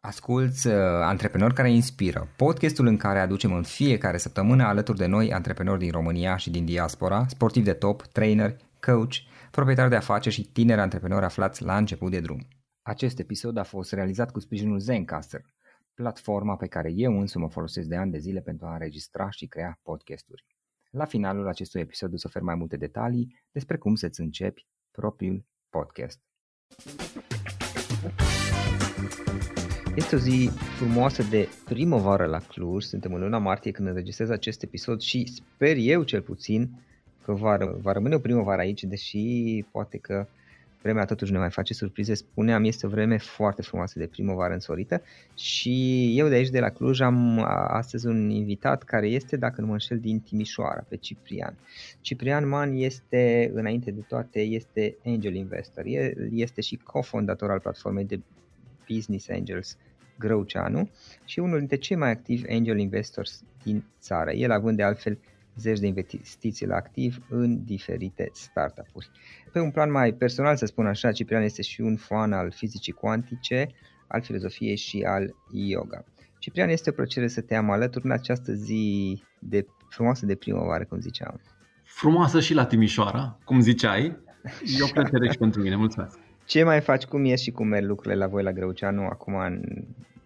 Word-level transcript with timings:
Asculți 0.00 0.66
uh, 0.66 0.74
Antreprenori 1.02 1.54
care 1.54 1.70
inspiră, 1.70 2.28
podcastul 2.36 2.86
în 2.86 2.96
care 2.96 3.18
aducem 3.18 3.52
în 3.52 3.62
fiecare 3.62 4.16
săptămână 4.16 4.64
alături 4.64 4.98
de 4.98 5.06
noi 5.06 5.32
antreprenori 5.32 5.78
din 5.78 5.90
România 5.90 6.36
și 6.36 6.50
din 6.50 6.64
diaspora, 6.64 7.26
sportivi 7.28 7.64
de 7.64 7.72
top, 7.72 8.02
trainer, 8.02 8.56
coach, 8.80 9.14
proprietari 9.50 9.90
de 9.90 9.96
afaceri 9.96 10.34
și 10.34 10.52
tineri 10.52 10.80
antreprenori 10.80 11.24
aflați 11.24 11.62
la 11.62 11.76
început 11.76 12.10
de 12.10 12.20
drum. 12.20 12.46
Acest 12.82 13.18
episod 13.18 13.56
a 13.56 13.62
fost 13.62 13.92
realizat 13.92 14.30
cu 14.30 14.40
sprijinul 14.40 14.78
Zencaster, 14.78 15.44
platforma 15.94 16.56
pe 16.56 16.66
care 16.66 16.92
eu 16.94 17.20
însumi 17.20 17.44
o 17.44 17.48
folosesc 17.48 17.88
de 17.88 17.96
ani 17.96 18.10
de 18.10 18.18
zile 18.18 18.40
pentru 18.40 18.66
a 18.66 18.72
înregistra 18.72 19.30
și 19.30 19.46
crea 19.46 19.80
podcasturi. 19.82 20.44
La 20.90 21.04
finalul 21.04 21.48
acestui 21.48 21.80
episod 21.80 22.12
o 22.12 22.16
să 22.16 22.24
ofer 22.26 22.42
mai 22.42 22.54
multe 22.54 22.76
detalii 22.76 23.42
despre 23.50 23.76
cum 23.76 23.94
să-ți 23.94 24.20
începi 24.20 24.66
propriul 24.90 25.44
podcast. 25.70 26.20
Este 29.98 30.14
o 30.14 30.18
zi 30.18 30.50
frumoasă 30.76 31.22
de 31.22 31.48
primăvară 31.64 32.24
la 32.24 32.38
Cluj, 32.38 32.84
suntem 32.84 33.14
în 33.14 33.20
luna 33.20 33.38
martie 33.38 33.70
când 33.70 33.88
înregistrez 33.88 34.30
acest 34.30 34.62
episod 34.62 35.00
și 35.00 35.26
sper 35.26 35.76
eu 35.78 36.02
cel 36.02 36.20
puțin 36.20 36.70
că 37.24 37.32
va, 37.32 37.56
va 37.80 37.92
rămâne 37.92 38.14
o 38.14 38.18
primăvară 38.18 38.60
aici, 38.60 38.84
deși 38.84 39.64
poate 39.70 39.98
că 39.98 40.26
vremea 40.82 41.04
totuși 41.04 41.32
ne 41.32 41.38
mai 41.38 41.50
face 41.50 41.74
surprize. 41.74 42.14
Spuneam, 42.14 42.64
este 42.64 42.86
o 42.86 42.88
vreme 42.88 43.16
foarte 43.16 43.62
frumoasă 43.62 43.98
de 43.98 44.06
primăvară 44.06 44.52
însorită 44.52 45.02
și 45.34 46.04
eu 46.18 46.28
de 46.28 46.34
aici 46.34 46.50
de 46.50 46.60
la 46.60 46.68
Cluj 46.68 47.00
am 47.00 47.44
astăzi 47.68 48.06
un 48.06 48.30
invitat 48.30 48.82
care 48.82 49.06
este, 49.06 49.36
dacă 49.36 49.60
nu 49.60 49.66
mă 49.66 49.72
înșel, 49.72 49.98
din 49.98 50.20
Timișoara, 50.20 50.84
pe 50.88 50.96
Ciprian. 50.96 51.56
Ciprian 52.00 52.48
Man 52.48 52.72
este, 52.72 53.50
înainte 53.54 53.90
de 53.90 54.00
toate, 54.08 54.40
este 54.40 54.96
angel 55.04 55.34
investor. 55.34 55.84
El 55.86 56.28
este 56.32 56.60
și 56.60 56.76
cofondator 56.76 57.50
al 57.50 57.60
platformei 57.60 58.04
de 58.04 58.20
Business 58.88 59.28
Angels 59.28 59.76
Grăuceanu 60.18 60.90
și 61.24 61.38
unul 61.38 61.58
dintre 61.58 61.76
cei 61.76 61.96
mai 61.96 62.10
activi 62.10 62.50
angel 62.50 62.78
investors 62.78 63.42
din 63.62 63.84
țară, 64.00 64.32
el 64.32 64.50
având 64.50 64.76
de 64.76 64.82
altfel 64.82 65.18
zeci 65.56 65.78
de 65.78 65.86
investiții 65.86 66.66
la 66.66 66.76
activ 66.76 67.18
în 67.28 67.64
diferite 67.64 68.30
startup-uri. 68.32 69.10
Pe 69.52 69.60
un 69.60 69.70
plan 69.70 69.90
mai 69.90 70.12
personal, 70.12 70.56
să 70.56 70.66
spun 70.66 70.86
așa, 70.86 71.12
Ciprian 71.12 71.42
este 71.42 71.62
și 71.62 71.80
un 71.80 71.96
fan 71.96 72.32
al 72.32 72.50
fizicii 72.50 72.92
cuantice, 72.92 73.68
al 74.06 74.22
filozofiei 74.22 74.76
și 74.76 75.02
al 75.06 75.34
yoga. 75.52 76.04
Ciprian, 76.38 76.68
este 76.68 76.90
o 76.90 76.92
plăcere 76.92 77.28
să 77.28 77.40
te 77.40 77.54
am 77.54 77.70
alături 77.70 78.04
în 78.04 78.10
această 78.10 78.52
zi 78.52 79.22
de 79.38 79.66
frumoasă 79.88 80.26
de 80.26 80.34
primăvară, 80.34 80.84
cum 80.84 81.00
ziceam. 81.00 81.40
Frumoasă 81.84 82.40
și 82.40 82.54
la 82.54 82.66
Timișoara, 82.66 83.38
cum 83.44 83.60
ziceai. 83.60 84.04
E 84.78 84.82
o 84.82 84.92
plăcere 84.92 85.30
și 85.30 85.38
pentru 85.38 85.62
mine, 85.62 85.76
mulțumesc. 85.76 86.18
Ce 86.48 86.62
mai 86.62 86.80
faci, 86.80 87.04
cum 87.04 87.24
ești 87.24 87.44
și 87.44 87.50
cum 87.50 87.66
merg 87.66 87.86
lucrurile 87.86 88.20
la 88.20 88.26
voi 88.26 88.42
la 88.42 88.52
Grăuceanu 88.52 89.02
acum 89.02 89.34
în 89.34 89.84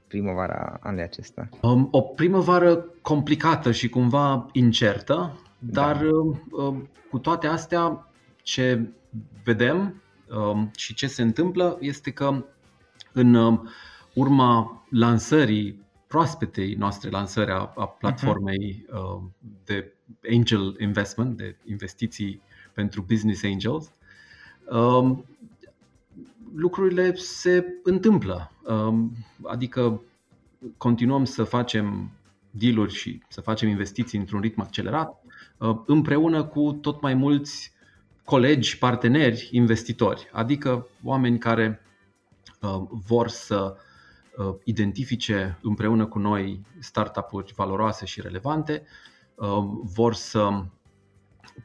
primăvara 0.09 0.79
anului 0.83 1.05
acesta? 1.05 1.49
Um, 1.61 1.89
o 1.91 2.01
primăvară 2.01 2.77
complicată 3.01 3.73
și 3.73 3.89
cumva 3.89 4.47
incertă, 4.53 5.41
da. 5.59 5.83
dar 5.83 6.07
um, 6.51 6.89
cu 7.11 7.19
toate 7.19 7.47
astea 7.47 8.13
ce 8.43 8.89
vedem 9.45 10.03
um, 10.37 10.71
și 10.77 10.95
ce 10.95 11.07
se 11.07 11.23
întâmplă 11.23 11.77
este 11.81 12.11
că 12.11 12.45
în 13.13 13.35
um, 13.35 13.69
urma 14.15 14.85
lansării 14.91 15.85
proaspetei 16.07 16.75
noastre 16.75 17.11
lansări 17.11 17.51
a, 17.51 17.73
a 17.77 17.87
platformei 17.87 18.87
uh-huh. 18.89 18.93
uh, 18.93 19.23
de 19.65 19.93
angel 20.31 20.77
investment, 20.79 21.37
de 21.37 21.57
investiții 21.65 22.43
pentru 22.73 23.03
business 23.03 23.45
angels, 23.45 23.93
um, 24.71 25.25
lucrurile 26.55 27.15
se 27.15 27.67
întâmplă. 27.83 28.53
Um, 28.65 29.13
adică 29.43 30.03
continuăm 30.77 31.25
să 31.25 31.45
facem 31.45 32.11
dealuri 32.51 32.95
și 32.95 33.23
să 33.29 33.41
facem 33.41 33.69
investiții 33.69 34.19
într-un 34.19 34.41
ritm 34.41 34.61
accelerat, 34.61 35.25
uh, 35.59 35.77
împreună 35.87 36.45
cu 36.45 36.73
tot 36.73 37.01
mai 37.01 37.15
mulți 37.15 37.73
colegi, 38.25 38.79
parteneri, 38.79 39.49
investitori, 39.53 40.29
adică 40.33 40.87
oameni 41.05 41.39
care 41.39 41.81
uh, 42.61 42.83
vor 42.89 43.29
să 43.29 43.77
uh, 44.37 44.55
identifice 44.65 45.59
împreună 45.63 46.07
cu 46.07 46.19
noi 46.19 46.65
startup-uri 46.79 47.53
valoroase 47.57 48.05
și 48.05 48.21
relevante, 48.21 48.83
vor 49.83 50.15
să 50.15 50.65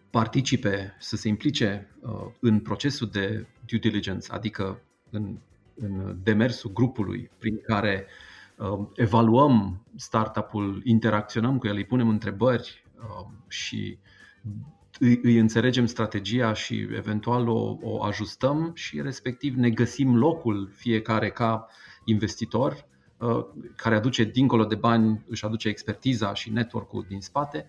participe, 0.09 0.95
să 0.99 1.15
se 1.15 1.27
implice 1.27 1.95
în 2.39 2.59
procesul 2.59 3.09
de 3.11 3.45
due 3.67 3.79
diligence, 3.79 4.31
adică 4.31 4.81
în, 5.09 5.37
în 5.75 6.17
demersul 6.23 6.71
grupului 6.73 7.29
prin 7.37 7.61
care 7.61 8.07
uh, 8.57 8.87
evaluăm 8.95 9.85
startup-ul, 9.95 10.81
interacționăm 10.83 11.57
cu 11.57 11.67
el, 11.67 11.75
îi 11.75 11.85
punem 11.85 12.09
întrebări 12.09 12.85
uh, 12.95 13.27
și 13.47 13.97
îi, 14.99 15.19
îi 15.23 15.37
înțelegem 15.37 15.85
strategia 15.85 16.53
și 16.53 16.87
eventual 16.95 17.47
o, 17.47 17.77
o 17.81 18.03
ajustăm 18.03 18.71
și 18.73 19.01
respectiv 19.01 19.55
ne 19.55 19.69
găsim 19.69 20.15
locul 20.17 20.69
fiecare 20.75 21.29
ca 21.29 21.67
investitor 22.05 22.85
uh, 23.17 23.45
care 23.75 23.95
aduce 23.95 24.23
dincolo 24.23 24.65
de 24.65 24.75
bani, 24.75 25.23
își 25.27 25.45
aduce 25.45 25.67
expertiza 25.67 26.33
și 26.33 26.51
network-ul 26.51 27.05
din 27.07 27.21
spate, 27.21 27.67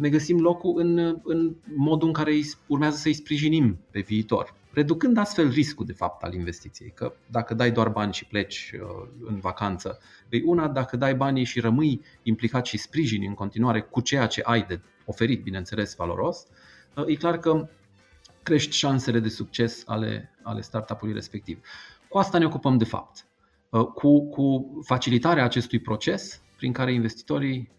ne 0.00 0.08
găsim 0.08 0.40
locul 0.40 0.80
în, 0.80 1.20
în 1.24 1.54
modul 1.74 2.08
în 2.08 2.14
care 2.14 2.40
urmează 2.66 2.96
să-i 2.96 3.12
sprijinim 3.12 3.78
pe 3.90 4.00
viitor 4.00 4.54
reducând 4.72 5.16
astfel 5.16 5.48
riscul 5.50 5.86
de 5.86 5.92
fapt 5.92 6.22
al 6.22 6.34
investiției. 6.34 6.90
Că 6.94 7.12
dacă 7.26 7.54
dai 7.54 7.70
doar 7.70 7.88
bani 7.88 8.12
și 8.12 8.24
pleci 8.24 8.72
uh, 8.74 9.08
în 9.26 9.38
vacanță, 9.38 9.98
e 10.28 10.42
una, 10.44 10.68
dacă 10.68 10.96
dai 10.96 11.14
banii 11.14 11.44
și 11.44 11.60
rămâi 11.60 12.00
implicat 12.22 12.66
și 12.66 12.78
sprijini 12.78 13.26
în 13.26 13.34
continuare 13.34 13.80
cu 13.80 14.00
ceea 14.00 14.26
ce 14.26 14.40
ai 14.44 14.64
de 14.68 14.80
oferit, 15.04 15.42
bineînțeles, 15.42 15.94
valoros, 15.94 16.46
uh, 16.96 17.04
e 17.06 17.14
clar 17.14 17.38
că 17.38 17.68
crești 18.42 18.76
șansele 18.76 19.18
de 19.18 19.28
succes 19.28 19.82
ale, 19.86 20.34
ale 20.42 20.60
startup-ului 20.60 21.14
respectiv. 21.14 21.60
Cu 22.08 22.18
asta 22.18 22.38
ne 22.38 22.44
ocupăm 22.44 22.78
de 22.78 22.84
fapt. 22.84 23.26
Uh, 23.68 23.86
cu, 23.86 24.28
cu 24.28 24.78
facilitarea 24.84 25.44
acestui 25.44 25.78
proces 25.78 26.42
prin 26.56 26.72
care 26.72 26.92
investitorii 26.92 27.70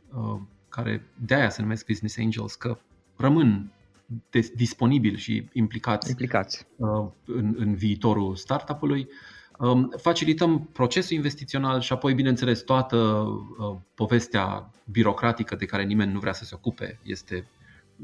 care 0.72 1.08
de 1.26 1.36
aia 1.36 1.50
se 1.50 1.62
numesc 1.62 1.86
business 1.86 2.18
angels, 2.18 2.56
că 2.56 2.78
rămân 3.16 3.72
disponibili 4.56 5.18
și 5.18 5.50
implicați, 5.54 6.10
implicați. 6.10 6.68
Uh, 6.76 7.08
în, 7.26 7.56
în 7.58 7.76
viitorul 7.76 8.36
startup-ului. 8.36 9.08
Um, 9.58 9.94
facilităm 9.98 10.70
procesul 10.74 11.16
investițional 11.16 11.80
și 11.80 11.94
apoi, 11.94 12.14
bineînțeles, 12.14 12.62
toată 12.62 12.98
uh, 12.98 13.78
povestea 13.94 14.72
birocratică 14.92 15.56
de 15.56 15.66
care 15.66 15.84
nimeni 15.84 16.12
nu 16.12 16.20
vrea 16.20 16.34
să 16.34 16.44
se 16.44 16.56
ocupe 16.56 17.00
este 17.04 17.48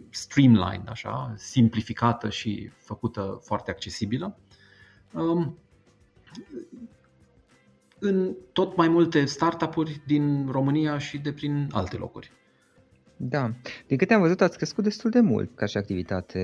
streamlined, 0.10 0.90
așa, 0.90 1.34
simplificată 1.38 2.30
și 2.30 2.72
făcută 2.78 3.40
foarte 3.44 3.72
accesibilă. 3.72 4.38
Um, 5.14 5.58
în 8.00 8.36
tot 8.54 8.76
mai 8.76 8.88
multe 8.88 9.26
startup-uri 9.26 10.02
din 10.06 10.48
România 10.52 10.98
și 10.98 11.18
de 11.18 11.34
prin 11.34 11.70
alte 11.72 11.98
locuri. 11.98 12.32
Da. 13.18 13.52
Din 13.88 13.98
câte 13.98 14.14
am 14.14 14.22
văzut, 14.22 14.42
ați 14.42 14.58
crescut 14.58 14.84
destul 14.84 15.10
de 15.10 15.20
mult 15.20 15.56
ca 15.56 15.66
și 15.66 15.78
activitate 15.78 16.40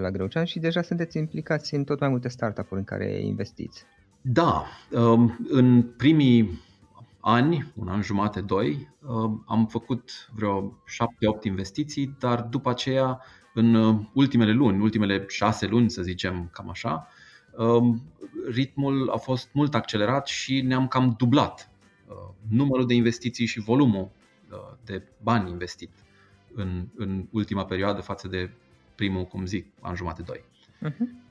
la 0.00 0.10
Greucean 0.10 0.44
și 0.44 0.58
deja 0.58 0.82
sunteți 0.82 1.18
implicați 1.18 1.74
în 1.74 1.84
tot 1.84 2.00
mai 2.00 2.08
multe 2.08 2.28
startup-uri 2.28 2.80
în 2.80 2.84
care 2.84 3.20
investiți. 3.20 3.84
Da. 4.20 4.64
Um, 4.90 5.46
în 5.48 5.82
primii 5.82 6.60
ani, 7.20 7.72
un 7.74 7.88
an 7.88 8.02
jumate, 8.02 8.40
doi, 8.40 8.88
um, 9.06 9.44
am 9.46 9.66
făcut 9.66 10.30
vreo 10.34 10.82
șapte-opt 10.86 11.44
investiții, 11.44 12.16
dar 12.18 12.40
după 12.42 12.70
aceea, 12.70 13.20
în 13.54 13.74
uh, 13.74 13.96
ultimele 14.14 14.52
luni, 14.52 14.82
ultimele 14.82 15.24
șase 15.28 15.66
luni, 15.66 15.90
să 15.90 16.02
zicem 16.02 16.48
cam 16.52 16.70
așa, 16.70 17.08
um, 17.56 18.02
ritmul 18.50 19.10
a 19.10 19.16
fost 19.16 19.48
mult 19.52 19.74
accelerat 19.74 20.26
și 20.26 20.60
ne-am 20.60 20.88
cam 20.88 21.14
dublat 21.18 21.70
uh, 22.06 22.14
numărul 22.48 22.86
de 22.86 22.94
investiții 22.94 23.46
și 23.46 23.60
volumul 23.60 24.10
uh, 24.50 24.76
de 24.84 25.02
bani 25.22 25.50
investit 25.50 25.90
în, 26.58 26.86
în 26.96 27.26
ultima 27.30 27.64
perioadă 27.64 28.00
față 28.00 28.28
de 28.28 28.50
primul, 28.94 29.24
cum 29.24 29.46
zic, 29.46 29.66
an 29.80 29.94
jumate, 29.94 30.22
doi. 30.22 30.44
Uh-huh. 30.90 31.26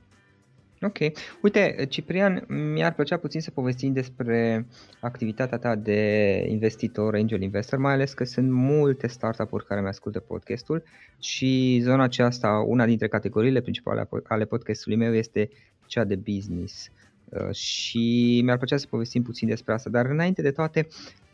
Ok. 0.82 0.98
Uite, 1.42 1.86
Ciprian, 1.88 2.44
mi-ar 2.48 2.94
plăcea 2.94 3.16
puțin 3.16 3.40
să 3.40 3.50
povestim 3.50 3.92
despre 3.92 4.66
activitatea 5.00 5.58
ta 5.58 5.74
de 5.74 6.44
investitor, 6.48 7.14
angel 7.14 7.42
investor, 7.42 7.78
mai 7.78 7.92
ales 7.92 8.12
că 8.12 8.24
sunt 8.24 8.50
multe 8.50 9.06
startup-uri 9.06 9.66
care 9.66 9.80
mi 9.80 9.86
ascultă 9.86 10.20
podcastul 10.20 10.82
și 11.18 11.80
zona 11.82 12.02
aceasta, 12.02 12.64
una 12.66 12.86
dintre 12.86 13.08
categoriile 13.08 13.60
principale 13.60 14.08
ale 14.22 14.44
podcastului 14.44 14.96
meu 14.96 15.14
este 15.14 15.48
cea 15.86 16.04
de 16.04 16.16
business. 16.16 16.90
Uh, 17.24 17.54
și 17.54 18.40
mi-ar 18.44 18.56
plăcea 18.56 18.76
să 18.76 18.86
povestim 18.90 19.22
puțin 19.22 19.48
despre 19.48 19.72
asta, 19.72 19.90
dar 19.90 20.06
înainte 20.06 20.42
de 20.42 20.50
toate, 20.50 20.86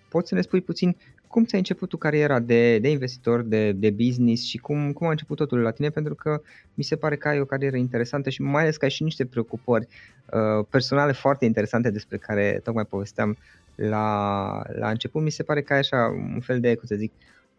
poți 0.09 0.29
să 0.29 0.35
ne 0.35 0.41
spui 0.41 0.61
puțin 0.61 0.97
cum 1.35 1.45
ți-a 1.45 1.59
început 1.59 1.89
tu 1.89 1.97
cariera 1.97 2.39
de, 2.41 2.79
de 2.79 2.91
investitor, 2.91 3.43
de, 3.43 3.73
de 3.73 3.91
business 3.91 4.45
și 4.45 4.59
cum, 4.59 4.93
cum 4.93 5.07
a 5.07 5.11
început 5.11 5.37
totul 5.37 5.59
la 5.59 5.71
tine? 5.71 5.91
Pentru 5.91 6.15
că 6.15 6.43
mi 6.75 6.85
se 6.85 6.97
pare 6.97 7.17
că 7.17 7.29
ai 7.29 7.41
o 7.41 7.45
carieră 7.45 7.77
interesantă 7.77 8.31
și 8.31 8.43
mai 8.43 8.63
ales 8.63 8.77
că 8.77 8.85
ai 8.85 8.91
și 8.91 9.03
niște 9.03 9.25
preocupări 9.27 9.89
uh, 10.31 10.67
personale 10.71 11.13
foarte 11.13 11.45
interesante 11.45 11.91
despre 11.91 12.17
care 12.17 12.61
tocmai 12.65 12.85
povesteam 12.85 13.37
la, 13.75 14.63
la 14.79 14.91
început 14.91 15.23
mi 15.23 15.31
se 15.31 15.43
pare 15.43 15.63
că 15.63 15.73
ai 15.73 15.79
așa 15.79 16.07
un 16.35 16.41
fel 16.41 16.61
de, 16.61 16.75
cum 16.75 16.87
să 16.87 16.95
zic, 16.95 17.13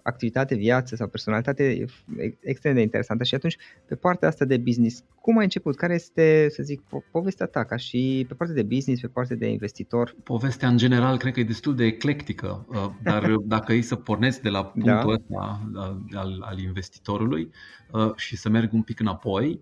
activitate, 0.06 0.56
viață 0.56 0.96
sau 0.96 1.08
personalitate 1.08 1.86
extrem 2.40 2.74
de 2.74 2.82
interesantă 2.82 3.24
și 3.24 3.36
atunci 3.36 3.58
pe 3.86 3.96
partea 3.96 4.28
asta 4.28 4.46
de 4.46 4.58
business, 4.58 5.04
cum 5.22 5.38
ai 5.38 5.44
început? 5.44 5.76
Care 5.76 5.94
este, 5.94 6.48
să 6.50 6.64
zic, 6.64 6.82
po- 6.82 7.12
povestea 7.12 7.46
ta 7.46 7.64
ca 7.64 7.76
și 7.76 8.26
pe 8.28 8.34
partea 8.34 8.56
de 8.56 8.64
business, 8.64 9.02
pe 9.02 9.08
partea 9.08 9.36
de 9.36 9.48
investitor? 9.48 10.16
Povestea 10.24 10.68
în 10.68 10.78
general 10.78 11.18
cred 11.18 11.34
că 11.34 11.40
e 11.40 11.44
destul 11.44 11.76
de 11.76 11.86
eclectică, 11.86 12.66
uh, 12.70 12.90
dar 13.04 13.36
dacă 13.56 13.74
e 13.74 13.82
să 13.82 13.96
pornesc 13.96 14.42
de 14.42 14.50
la 14.50 14.62
da. 14.62 14.70
punctul 14.70 15.24
da. 15.28 15.40
ăsta 15.42 16.20
al, 16.20 16.42
al 16.42 16.60
investitorului 16.60 17.52
uh, 17.92 18.16
și 18.16 18.38
să 18.38 18.50
merg 18.50 18.74
un 18.74 18.82
pic 18.82 19.00
înapoi, 19.00 19.62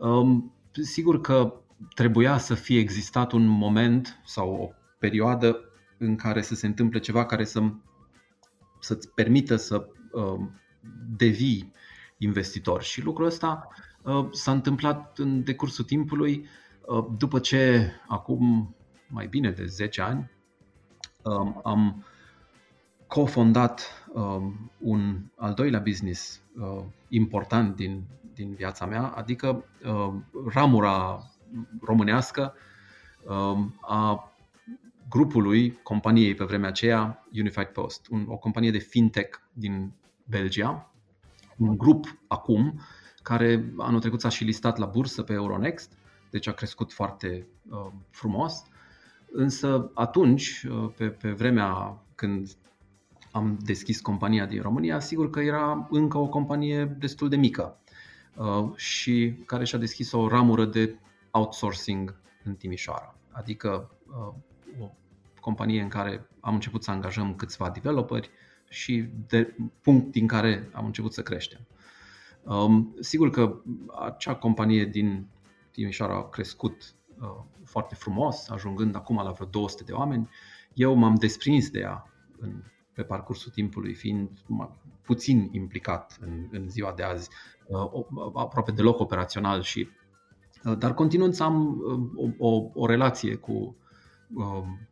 um, 0.00 0.54
sigur 0.82 1.20
că 1.20 1.54
trebuia 1.94 2.38
să 2.38 2.54
fie 2.54 2.78
existat 2.78 3.32
un 3.32 3.46
moment 3.46 4.20
sau 4.24 4.52
o 4.52 4.68
perioadă 4.98 5.60
în 5.98 6.16
care 6.16 6.42
să 6.42 6.54
se 6.54 6.66
întâmple 6.66 6.98
ceva 6.98 7.26
care 7.26 7.44
să 7.44 7.60
să-ți 8.80 9.08
permită 9.14 9.56
să 9.56 9.86
uh, 10.12 10.40
devii 11.16 11.72
investitor. 12.18 12.82
Și 12.82 13.02
lucrul 13.02 13.26
ăsta 13.26 13.68
uh, 14.02 14.26
s-a 14.32 14.52
întâmplat 14.52 15.18
în 15.18 15.44
decursul 15.44 15.84
timpului 15.84 16.46
uh, 16.86 17.06
după 17.18 17.38
ce 17.38 17.92
acum 18.08 18.74
mai 19.06 19.26
bine 19.26 19.50
de 19.50 19.64
10 19.64 20.00
ani 20.00 20.30
um, 21.22 21.60
am 21.64 22.04
cofondat 23.06 24.08
um, 24.12 24.70
un 24.78 25.20
al 25.34 25.54
doilea 25.54 25.80
business 25.80 26.40
important 27.08 27.76
din, 27.76 28.02
din 28.34 28.54
viața 28.54 28.86
mea, 28.86 29.02
adică 29.02 29.64
ramura 30.52 31.22
românească 31.80 32.54
um, 33.24 33.78
a 33.80 34.29
grupului 35.10 35.78
companiei 35.82 36.34
pe 36.34 36.44
vremea 36.44 36.68
aceea, 36.68 37.26
Unified 37.32 37.66
Post, 37.68 38.06
un, 38.10 38.24
o 38.28 38.36
companie 38.36 38.70
de 38.70 38.78
fintech 38.78 39.38
din 39.52 39.92
Belgia, 40.24 40.92
un 41.56 41.76
grup 41.76 42.18
acum 42.26 42.80
care 43.22 43.72
anul 43.78 44.00
trecut 44.00 44.20
s-a 44.20 44.28
și 44.28 44.44
listat 44.44 44.78
la 44.78 44.86
bursă 44.86 45.22
pe 45.22 45.32
Euronext, 45.32 45.92
deci 46.30 46.46
a 46.46 46.52
crescut 46.52 46.92
foarte 46.92 47.46
uh, 47.70 47.86
frumos. 48.10 48.62
Însă 49.32 49.90
atunci, 49.94 50.66
uh, 50.70 50.90
pe, 50.96 51.06
pe 51.06 51.30
vremea 51.30 52.02
când 52.14 52.56
am 53.30 53.58
deschis 53.64 54.00
compania 54.00 54.46
din 54.46 54.62
România, 54.62 55.00
sigur 55.00 55.30
că 55.30 55.40
era 55.40 55.88
încă 55.90 56.18
o 56.18 56.28
companie 56.28 56.84
destul 56.84 57.28
de 57.28 57.36
mică 57.36 57.78
uh, 58.34 58.70
și 58.74 59.34
care 59.46 59.64
și-a 59.64 59.78
deschis 59.78 60.12
o 60.12 60.28
ramură 60.28 60.64
de 60.64 60.98
outsourcing 61.30 62.20
în 62.44 62.54
Timișoara. 62.54 63.14
Adică 63.30 63.90
uh, 64.08 64.34
o 64.80 64.90
companie 65.40 65.82
în 65.82 65.88
care 65.88 66.26
am 66.40 66.54
început 66.54 66.82
să 66.82 66.90
angajăm 66.90 67.34
câțiva 67.34 67.70
developeri 67.70 68.30
și 68.68 69.08
de 69.28 69.56
punct 69.80 70.12
din 70.12 70.26
care 70.26 70.68
am 70.72 70.84
început 70.86 71.12
să 71.12 71.22
creștem. 71.22 71.60
Um, 72.42 72.96
sigur 73.00 73.30
că 73.30 73.60
acea 74.04 74.34
companie 74.34 74.84
din 74.84 75.26
Timișoara 75.70 76.14
a 76.14 76.28
crescut 76.28 76.94
uh, 77.20 77.28
foarte 77.64 77.94
frumos, 77.94 78.48
ajungând 78.48 78.94
acum 78.94 79.16
la 79.16 79.30
vreo 79.30 79.46
200 79.46 79.84
de 79.84 79.92
oameni. 79.92 80.28
Eu 80.74 80.94
m-am 80.94 81.14
desprins 81.14 81.70
de 81.70 81.78
ea 81.78 82.12
în, 82.38 82.62
pe 82.92 83.02
parcursul 83.02 83.52
timpului, 83.52 83.94
fiind 83.94 84.30
puțin 85.02 85.48
implicat 85.52 86.18
în, 86.20 86.48
în 86.50 86.68
ziua 86.68 86.92
de 86.92 87.02
azi, 87.02 87.28
uh, 87.66 88.04
aproape 88.34 88.70
deloc 88.70 89.00
operațional 89.00 89.62
și 89.62 89.88
uh, 90.64 90.78
dar 90.78 90.94
continuând 90.94 91.34
să 91.34 91.42
am 91.42 91.82
uh, 92.16 92.34
o, 92.38 92.48
o, 92.48 92.70
o 92.74 92.86
relație 92.86 93.34
cu 93.34 93.76
um, 94.34 94.88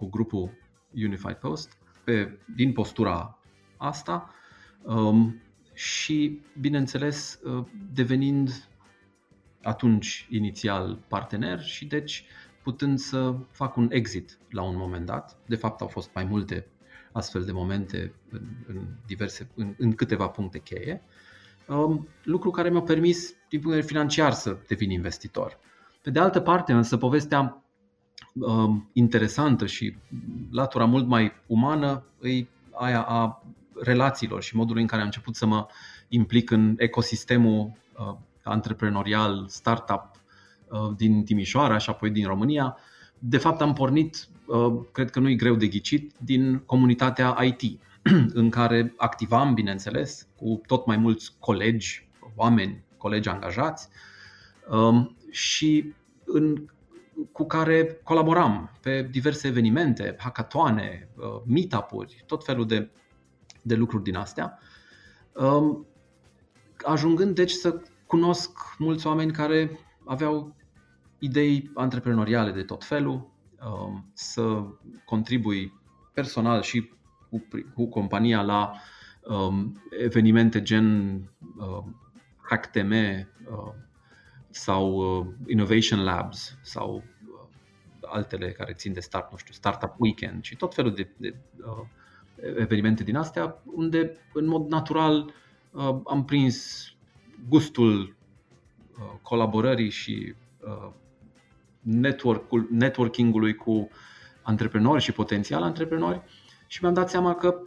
cu 0.00 0.08
grupul 0.08 0.50
Unified 0.94 1.36
Post 1.36 1.78
pe, 2.04 2.38
din 2.54 2.72
postura 2.72 3.38
asta 3.76 4.34
um, 4.82 5.42
și, 5.72 6.40
bineînțeles, 6.60 7.40
uh, 7.42 7.64
devenind 7.92 8.68
atunci 9.62 10.26
inițial 10.30 10.98
partener 11.08 11.62
și 11.62 11.86
deci 11.86 12.24
putând 12.62 12.98
să 12.98 13.34
fac 13.50 13.76
un 13.76 13.88
exit 13.92 14.38
la 14.50 14.62
un 14.62 14.76
moment 14.76 15.06
dat. 15.06 15.38
De 15.46 15.56
fapt, 15.56 15.80
au 15.80 15.86
fost 15.86 16.10
mai 16.14 16.24
multe 16.24 16.66
astfel 17.12 17.44
de 17.44 17.52
momente 17.52 18.14
în, 18.30 18.40
în 18.66 18.86
diverse, 19.06 19.50
în, 19.54 19.74
în 19.78 19.94
câteva 19.94 20.28
puncte 20.28 20.58
cheie. 20.58 21.02
Um, 21.68 22.08
lucru 22.22 22.50
care 22.50 22.70
mi-a 22.70 22.80
permis, 22.80 23.28
din 23.28 23.60
punct 23.60 23.64
de 23.64 23.68
vedere 23.68 23.86
financiar, 23.86 24.32
să 24.32 24.58
devin 24.66 24.90
investitor. 24.90 25.58
Pe 26.02 26.10
de 26.10 26.18
altă 26.18 26.40
parte, 26.40 26.72
însă, 26.72 26.96
povestea 26.96 27.40
Um, 27.40 27.69
interesantă 28.92 29.66
și 29.66 29.94
latura 30.50 30.84
mult 30.84 31.06
mai 31.06 31.32
umană 31.46 32.04
e 32.22 32.44
aia 32.72 33.02
a 33.02 33.42
relațiilor 33.82 34.42
și 34.42 34.56
modul 34.56 34.76
în 34.76 34.86
care 34.86 35.00
am 35.00 35.06
început 35.06 35.36
să 35.36 35.46
mă 35.46 35.66
implic 36.08 36.50
în 36.50 36.74
ecosistemul 36.78 37.72
uh, 37.98 38.16
antreprenorial, 38.42 39.44
startup 39.48 40.10
uh, 40.68 40.78
din 40.96 41.24
Timișoara 41.24 41.78
și 41.78 41.90
apoi 41.90 42.10
din 42.10 42.26
România. 42.26 42.76
De 43.18 43.38
fapt 43.38 43.60
am 43.60 43.72
pornit, 43.72 44.28
uh, 44.46 44.80
cred 44.92 45.10
că 45.10 45.20
nu 45.20 45.28
e 45.28 45.34
greu 45.34 45.54
de 45.54 45.66
ghicit, 45.66 46.12
din 46.18 46.62
comunitatea 46.66 47.36
IT, 47.42 47.80
în 48.40 48.50
care 48.50 48.94
activam, 48.96 49.54
bineînțeles, 49.54 50.26
cu 50.36 50.60
tot 50.66 50.86
mai 50.86 50.96
mulți 50.96 51.32
colegi, 51.38 52.08
oameni, 52.34 52.84
colegi 52.96 53.28
angajați 53.28 53.88
um, 54.70 55.16
și 55.30 55.94
în 56.24 56.64
cu 57.32 57.46
care 57.46 58.00
colaboram 58.04 58.70
pe 58.80 59.02
diverse 59.02 59.48
evenimente, 59.48 60.14
hackatoane, 60.18 61.08
uh, 61.16 61.42
meetup-uri, 61.46 62.22
tot 62.26 62.44
felul 62.44 62.66
de, 62.66 62.90
de 63.62 63.74
lucruri 63.74 64.02
din 64.02 64.16
astea. 64.16 64.58
Um, 65.32 65.86
ajungând 66.84 67.34
deci 67.34 67.50
să 67.50 67.82
cunosc 68.06 68.50
mulți 68.78 69.06
oameni 69.06 69.32
care 69.32 69.78
aveau 70.04 70.56
idei 71.18 71.70
antreprenoriale 71.74 72.50
de 72.50 72.62
tot 72.62 72.84
felul, 72.84 73.30
um, 73.64 74.10
să 74.12 74.64
contribui 75.04 75.72
personal 76.14 76.62
și 76.62 76.90
cu, 77.30 77.42
cu 77.74 77.88
compania 77.88 78.42
la 78.42 78.72
um, 79.24 79.82
evenimente 80.02 80.62
gen 80.62 81.20
HackTM, 82.48 82.92
sau 84.50 85.18
uh, 85.18 85.26
Innovation 85.46 86.02
Labs 86.02 86.58
sau 86.62 86.94
uh, 86.94 87.02
altele 88.02 88.52
care 88.52 88.72
țin 88.72 88.92
de 88.92 89.00
start, 89.00 89.30
nu 89.30 89.36
știu, 89.36 89.54
Startup 89.54 89.94
Weekend 89.98 90.44
și 90.44 90.56
tot 90.56 90.74
felul 90.74 90.94
de, 90.94 91.08
de 91.16 91.34
uh, 91.66 91.86
evenimente 92.56 93.02
din 93.02 93.16
astea, 93.16 93.62
unde 93.64 94.16
în 94.32 94.46
mod 94.46 94.68
natural 94.68 95.32
uh, 95.70 95.96
am 96.04 96.24
prins 96.24 96.84
gustul 97.48 98.00
uh, 98.00 99.18
colaborării 99.22 99.90
și 99.90 100.34
uh, 100.60 100.90
network 101.80 102.50
networking-ului 102.70 103.54
cu 103.54 103.88
antreprenori 104.42 105.02
și 105.02 105.12
potențial 105.12 105.62
antreprenori 105.62 106.22
și 106.66 106.78
mi-am 106.82 106.94
dat 106.94 107.10
seama 107.10 107.34
că 107.34 107.60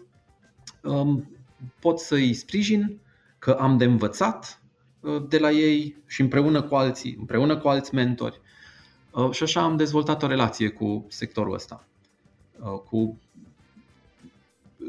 um, 0.81 1.37
pot 1.79 1.99
să-i 1.99 2.33
sprijin, 2.33 2.99
că 3.39 3.51
am 3.51 3.77
de 3.77 3.83
învățat 3.83 4.63
Uh, 5.03 5.23
de 5.27 5.37
la 5.37 5.51
ei 5.51 6.03
și 6.07 6.21
împreună 6.21 6.61
cu 6.61 6.75
alții, 6.75 7.15
împreună 7.19 7.57
cu 7.57 7.67
alți 7.67 7.93
mentori. 7.93 8.41
Uh, 9.13 9.31
și 9.31 9.43
așa 9.43 9.61
am 9.61 9.77
dezvoltat 9.77 10.23
o 10.23 10.27
relație 10.27 10.69
cu 10.69 11.05
sectorul 11.09 11.53
ăsta. 11.53 11.87
Uh, 12.59 12.79
cu... 12.89 13.19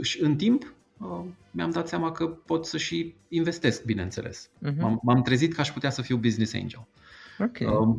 Și 0.02 0.22
în 0.22 0.36
timp 0.36 0.74
mi-am 1.50 1.70
dat 1.70 1.88
seama 1.88 2.12
că 2.12 2.26
pot 2.26 2.66
să 2.66 2.76
și 2.76 3.14
investesc, 3.28 3.84
bineînțeles. 3.84 4.48
Uh-huh. 4.48 4.76
M-am, 4.78 5.00
m-am 5.02 5.22
trezit 5.22 5.54
că 5.54 5.60
aș 5.60 5.70
putea 5.70 5.90
să 5.90 6.02
fiu 6.02 6.16
business 6.16 6.54
angel. 6.54 6.86
Okay. 7.38 7.98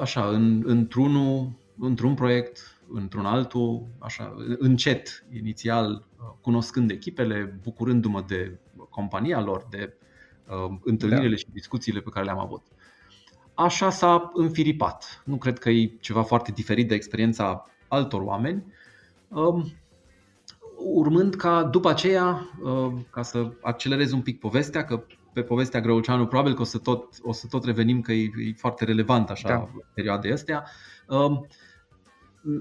Așa, 0.00 0.28
în, 0.28 0.62
într-unul, 0.66 1.52
într-un 1.78 2.14
proiect, 2.14 2.80
într-un 2.92 3.26
altul, 3.26 3.86
așa, 3.98 4.36
încet, 4.58 5.24
inițial, 5.32 6.04
cunoscând 6.40 6.90
echipele, 6.90 7.58
bucurându-mă 7.62 8.24
de 8.26 8.58
compania 8.90 9.40
lor, 9.40 9.66
de 9.70 9.94
uh, 10.48 10.78
întâlnirile 10.84 11.30
da. 11.30 11.36
și 11.36 11.46
discuțiile 11.52 12.00
pe 12.00 12.10
care 12.10 12.24
le-am 12.24 12.38
avut. 12.38 12.62
Așa 13.60 13.90
s-a 13.90 14.30
înfiripat. 14.34 15.22
Nu 15.24 15.36
cred 15.36 15.58
că 15.58 15.70
e 15.70 15.92
ceva 16.00 16.22
foarte 16.22 16.52
diferit 16.52 16.88
de 16.88 16.94
experiența 16.94 17.66
altor 17.88 18.22
oameni. 18.22 18.64
Uh, 19.28 19.64
urmând 20.76 21.34
ca 21.34 21.62
după 21.64 21.88
aceea, 21.88 22.50
uh, 22.62 22.92
ca 23.10 23.22
să 23.22 23.52
accelerez 23.62 24.12
un 24.12 24.22
pic 24.22 24.40
povestea, 24.40 24.84
că 24.84 25.04
pe 25.32 25.42
povestea 25.42 25.80
Grăuceanu 25.80 26.26
probabil 26.26 26.54
că 26.54 26.60
o 26.60 26.64
să 26.64 26.78
tot, 26.78 27.14
o 27.22 27.32
să 27.32 27.46
tot 27.50 27.64
revenim 27.64 28.00
că 28.00 28.12
e, 28.12 28.22
e 28.22 28.52
foarte 28.56 28.84
relevant 28.84 29.30
așa 29.30 29.48
da. 29.48 29.68
perioada 29.94 30.32
astea. 30.32 30.64
Uh, 31.08 31.40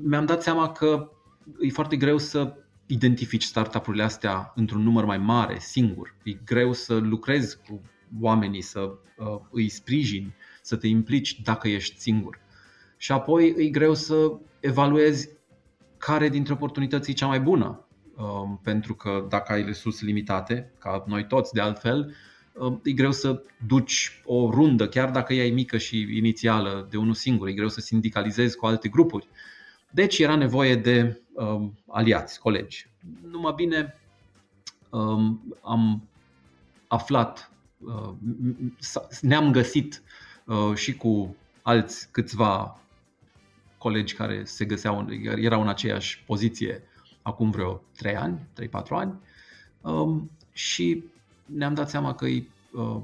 mi-am 0.04 0.26
dat 0.26 0.42
seama 0.42 0.72
că 0.72 1.12
e 1.60 1.70
foarte 1.70 1.96
greu 1.96 2.18
să 2.18 2.54
identifici 2.86 3.44
startup-urile 3.44 4.04
astea 4.04 4.52
într-un 4.56 4.82
număr 4.82 5.06
mai 5.06 5.18
mare, 5.18 5.58
singur. 5.60 6.16
E 6.24 6.32
greu 6.46 6.74
să 6.74 6.96
lucrezi 6.96 7.58
cu 7.68 7.82
oamenii, 8.22 8.62
să 8.62 8.80
uh, 9.18 9.40
îi 9.52 9.70
sprijini, 9.70 10.36
să 10.70 10.76
te 10.76 10.88
implici 10.88 11.42
dacă 11.42 11.68
ești 11.68 12.00
singur. 12.00 12.40
Și 12.98 13.12
apoi 13.12 13.54
e 13.58 13.70
greu 13.70 13.94
să 13.94 14.32
evaluezi 14.60 15.30
care 15.98 16.30
dintre 16.30 16.54
oportunități 16.54 17.10
e 17.10 17.14
cea 17.14 17.28
mai 17.28 17.40
bună. 17.40 17.84
Um, 18.16 18.60
pentru 18.64 18.96
că 18.96 19.26
dacă 19.30 19.54
ai 19.54 19.64
resurse 19.64 20.06
limitate, 20.06 20.72
ca 20.78 21.04
noi 21.08 21.28
toți 21.28 21.54
de 21.54 21.62
altfel, 21.62 22.16
um, 22.54 22.82
e 22.84 22.92
greu 22.92 23.12
să 23.12 23.42
duci 23.68 24.22
o 24.26 24.50
rundă, 24.50 24.88
chiar 24.88 25.12
dacă 25.12 25.34
ea 25.34 25.46
e 25.46 25.52
mică 25.52 25.78
și 25.78 26.18
inițială 26.18 26.88
de 26.90 26.98
unul 26.98 27.14
singur, 27.14 27.48
e 27.48 27.54
greu 27.54 27.70
să 27.70 27.80
sindicalizezi 27.80 28.56
cu 28.58 28.66
alte 28.66 28.90
grupuri. 28.90 29.28
Deci 29.92 30.20
era 30.20 30.36
nevoie 30.36 30.76
de 30.76 31.22
um, 31.34 31.78
aliați, 31.88 32.40
colegi. 32.40 32.90
Numai 33.32 33.54
bine 33.56 34.00
um, 34.90 35.56
am 35.62 36.08
aflat, 36.88 37.52
uh, 37.78 38.14
ne-am 39.22 39.52
găsit 39.52 40.02
uh, 40.04 40.29
și 40.74 40.96
cu 40.96 41.36
alți 41.62 42.12
câțiva 42.12 42.80
colegi 43.78 44.16
care 44.16 44.44
se 44.44 44.66
găseau, 44.66 45.08
erau 45.36 45.62
în 45.62 45.68
aceeași 45.68 46.24
poziție 46.26 46.84
acum 47.22 47.50
vreo 47.50 47.82
3 47.98 48.16
ani, 48.16 48.48
3-4 48.62 48.68
ani 48.90 49.20
um, 49.82 50.32
și 50.54 51.04
ne-am 51.46 51.74
dat 51.74 51.90
seama 51.90 52.16
că 52.16 52.26
e 52.26 52.48
uh, 52.74 53.02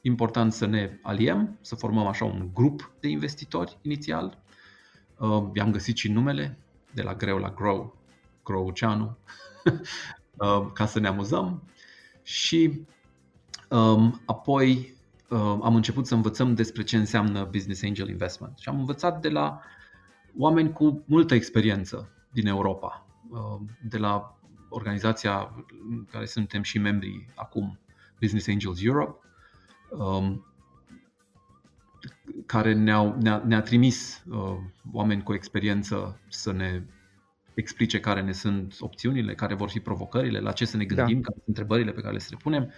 important 0.00 0.52
să 0.52 0.66
ne 0.66 0.98
aliem, 1.02 1.58
să 1.60 1.74
formăm 1.74 2.06
așa 2.06 2.24
un 2.24 2.50
grup 2.54 2.92
de 3.00 3.08
investitori 3.08 3.78
inițial. 3.82 4.38
Uh, 5.18 5.44
i-am 5.54 5.70
găsit 5.70 5.96
și 5.96 6.10
numele, 6.10 6.58
de 6.94 7.02
la 7.02 7.14
greu 7.14 7.38
la 7.38 7.50
grow, 7.50 7.96
Growceanu, 8.44 9.16
uh, 10.36 10.66
ca 10.72 10.86
să 10.86 11.00
ne 11.00 11.08
amuzăm 11.08 11.62
și 12.22 12.80
um, 13.68 14.20
apoi 14.24 14.94
am 15.38 15.74
început 15.74 16.06
să 16.06 16.14
învățăm 16.14 16.54
despre 16.54 16.82
ce 16.82 16.96
înseamnă 16.96 17.44
Business 17.44 17.82
Angel 17.82 18.08
Investment 18.08 18.58
și 18.58 18.68
am 18.68 18.78
învățat 18.78 19.20
de 19.20 19.28
la 19.28 19.60
oameni 20.36 20.72
cu 20.72 21.04
multă 21.06 21.34
experiență 21.34 22.08
din 22.32 22.46
Europa, 22.46 23.06
uh, 23.30 23.60
de 23.88 23.98
la 23.98 24.38
organizația 24.68 25.54
în 25.90 26.04
care 26.10 26.24
suntem 26.24 26.62
și 26.62 26.78
membri 26.78 27.26
acum, 27.34 27.78
Business 28.20 28.48
Angels 28.48 28.82
Europe, 28.82 29.18
um, 29.90 30.46
care 32.46 32.74
ne-au, 32.74 33.16
ne-a, 33.20 33.42
ne-a 33.46 33.62
trimis 33.62 34.24
uh, 34.30 34.56
oameni 34.92 35.22
cu 35.22 35.34
experiență 35.34 36.20
să 36.28 36.52
ne 36.52 36.82
explice 37.54 38.00
care 38.00 38.22
ne 38.22 38.32
sunt 38.32 38.76
opțiunile, 38.80 39.34
care 39.34 39.54
vor 39.54 39.68
fi 39.68 39.80
provocările, 39.80 40.38
la 40.40 40.52
ce 40.52 40.64
să 40.64 40.76
ne 40.76 40.84
gândim, 40.84 41.16
da. 41.16 41.22
care 41.22 41.34
sunt 41.34 41.46
întrebările 41.46 41.92
pe 41.92 42.00
care 42.00 42.12
le 42.12 42.18
să 42.18 42.28
le 42.30 42.36
punem. 42.42 42.72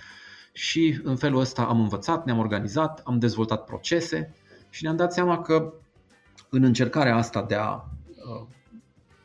Și 0.56 1.00
în 1.02 1.16
felul 1.16 1.40
ăsta 1.40 1.62
am 1.62 1.80
învățat, 1.80 2.24
ne-am 2.24 2.38
organizat, 2.38 3.00
am 3.04 3.18
dezvoltat 3.18 3.64
procese 3.64 4.34
și 4.70 4.82
ne-am 4.82 4.96
dat 4.96 5.12
seama 5.12 5.40
că 5.40 5.72
în 6.48 6.62
încercarea 6.62 7.16
asta 7.16 7.42
de 7.42 7.54
a 7.54 7.72
uh, 7.72 8.46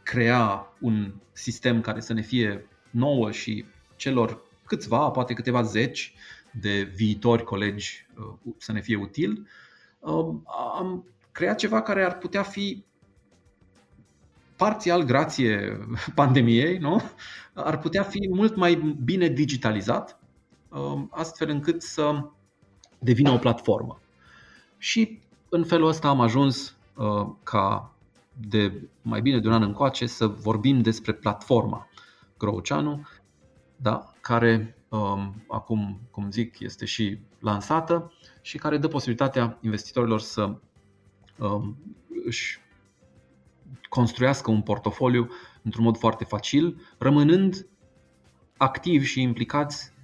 crea 0.04 0.74
un 0.80 1.14
sistem 1.32 1.82
care 1.82 2.00
să 2.00 2.14
ne 2.14 2.22
fie 2.22 2.68
nouă 2.90 3.32
și 3.32 3.66
celor 3.96 4.42
câțiva, 4.66 5.10
poate 5.10 5.34
câteva 5.34 5.62
zeci 5.62 6.14
de 6.52 6.92
viitori 6.96 7.44
colegi 7.44 8.08
uh, 8.18 8.54
să 8.58 8.72
ne 8.72 8.82
fie 8.82 8.96
util, 8.96 9.48
uh, 10.00 10.36
am 10.78 11.06
creat 11.32 11.58
ceva 11.58 11.82
care 11.82 12.04
ar 12.04 12.18
putea 12.18 12.44
fi 12.44 12.84
parțial 14.56 15.04
grație 15.04 15.80
pandemiei, 16.16 16.78
nu? 16.78 17.02
ar 17.54 17.80
putea 17.80 18.04
fi 18.04 18.30
mult 18.32 18.56
mai 18.56 18.96
bine 19.04 19.28
digitalizat, 19.28 20.19
astfel 21.10 21.50
încât 21.50 21.82
să 21.82 22.30
devină 23.00 23.32
o 23.32 23.38
platformă. 23.38 24.00
Și 24.78 25.22
în 25.50 25.64
felul 25.64 25.88
ăsta 25.88 26.08
am 26.08 26.22
ajuns 26.22 26.80
Uh, 27.00 27.30
ca 27.44 27.96
de 28.50 28.90
mai 29.02 29.22
bine 29.22 29.40
de 29.40 29.48
un 29.48 29.54
an 29.54 29.62
încoace 29.62 30.06
să 30.06 30.28
vorbim 30.28 30.82
despre 30.82 31.14
platforma 31.14 31.88
Growceanu, 32.38 33.08
da, 33.76 34.14
care 34.22 34.76
um, 34.90 35.44
acum, 35.48 36.00
cum 36.12 36.32
zic, 36.32 36.60
este 36.60 36.86
și 36.86 37.20
lansată 37.40 38.14
și 38.42 38.58
care 38.58 38.78
dă 38.78 38.88
posibilitatea 38.88 39.58
investitorilor 39.62 40.20
să 40.20 40.56
um, 41.38 41.78
își 42.26 42.60
construiască 43.90 44.52
un 44.52 44.62
portofoliu 44.62 45.30
într-un 45.62 45.84
mod 45.84 45.98
foarte 45.98 46.24
facil, 46.24 46.82
rămânând 46.98 47.68
activi 48.58 49.06
și 49.06 49.22
implicați 49.22 49.92
uh, 49.92 49.99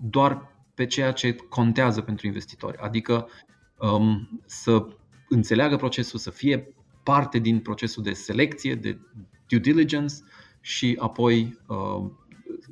doar 0.00 0.54
pe 0.74 0.86
ceea 0.86 1.12
ce 1.12 1.34
contează 1.34 2.00
pentru 2.00 2.26
investitori, 2.26 2.76
adică 2.76 3.28
um, 3.78 4.40
să 4.46 4.86
înțeleagă 5.28 5.76
procesul, 5.76 6.18
să 6.18 6.30
fie 6.30 6.74
parte 7.02 7.38
din 7.38 7.58
procesul 7.58 8.02
de 8.02 8.12
selecție, 8.12 8.74
de 8.74 8.98
due 9.48 9.58
diligence 9.58 10.14
și 10.60 10.96
apoi 10.98 11.58
uh, 11.66 12.10